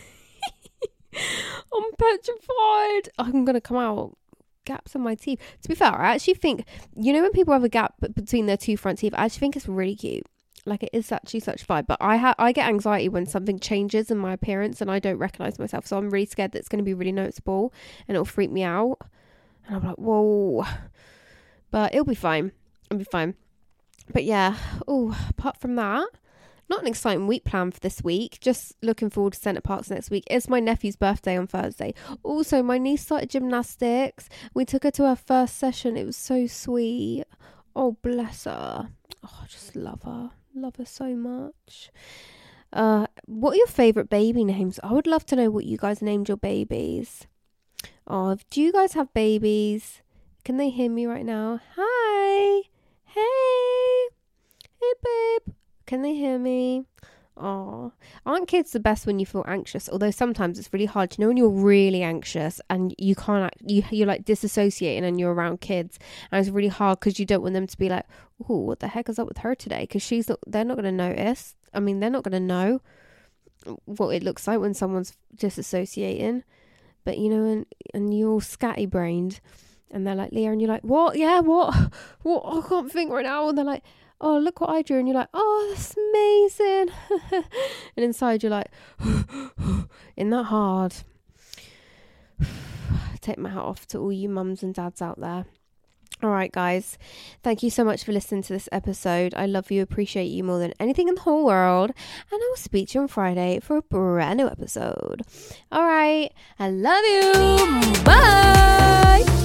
[1.73, 3.09] I'm petrified.
[3.17, 4.17] Oh, I'm going to come out
[4.65, 5.39] gaps in my teeth.
[5.61, 8.57] To be fair, I actually think, you know, when people have a gap between their
[8.57, 10.25] two front teeth, I actually think it's really cute.
[10.65, 11.87] Like it is actually such vibe.
[11.87, 15.17] But I ha- I get anxiety when something changes in my appearance and I don't
[15.17, 15.85] recognize myself.
[15.85, 17.73] So I'm really scared that it's going to be really noticeable
[18.07, 18.97] and it'll freak me out.
[19.67, 20.65] And I'm like, whoa.
[21.71, 22.51] But it'll be fine.
[22.89, 23.35] It'll be fine.
[24.11, 24.55] But yeah,
[24.87, 26.07] oh, apart from that,
[26.69, 28.39] not an exciting week plan for this week.
[28.39, 30.23] Just looking forward to Center Parcs next week.
[30.29, 31.93] It's my nephew's birthday on Thursday.
[32.23, 34.29] Also, my niece started gymnastics.
[34.53, 35.97] We took her to her first session.
[35.97, 37.25] It was so sweet.
[37.75, 38.89] Oh, bless her.
[39.23, 40.31] Oh, I just love her.
[40.55, 41.91] Love her so much.
[42.71, 44.79] Uh, what are your favourite baby names?
[44.81, 47.27] I would love to know what you guys named your babies.
[48.07, 50.01] Oh, do you guys have babies?
[50.45, 51.59] Can they hear me right now?
[51.75, 52.61] Hi.
[53.03, 54.09] Hey.
[54.79, 55.55] Hey, babe.
[55.85, 56.85] Can they hear me?
[57.37, 57.91] Oh,
[58.25, 59.89] aren't kids the best when you feel anxious?
[59.89, 61.15] Although sometimes it's really hard.
[61.17, 65.33] You know when you're really anxious and you can't, you you're like disassociating and you're
[65.33, 65.99] around kids,
[66.31, 68.05] and it's really hard because you don't want them to be like,
[68.47, 70.85] "Oh, what the heck is up with her today?" Because she's not, they're not going
[70.85, 71.55] to notice.
[71.73, 72.79] I mean, they're not going to know
[73.85, 76.43] what it looks like when someone's disassociating.
[77.03, 79.41] But you know, and and you're scatty brained,
[79.91, 81.17] and they're like Leah, and you're like, "What?
[81.17, 81.75] Yeah, what?
[82.23, 82.43] What?
[82.45, 83.83] I can't think right now." And they're like
[84.21, 84.99] oh, look what I drew.
[84.99, 86.89] And you're like, oh, that's amazing.
[87.95, 88.69] and inside you're like,
[90.15, 90.95] isn't that hard?
[93.21, 95.45] Take my hat off to all you mums and dads out there.
[96.23, 96.97] All right, guys.
[97.43, 99.33] Thank you so much for listening to this episode.
[99.35, 101.89] I love you, appreciate you more than anything in the whole world.
[101.89, 105.23] And I will speak to you on Friday for a brand new episode.
[105.71, 106.31] All right.
[106.57, 108.03] I love you.
[108.03, 109.44] Bye.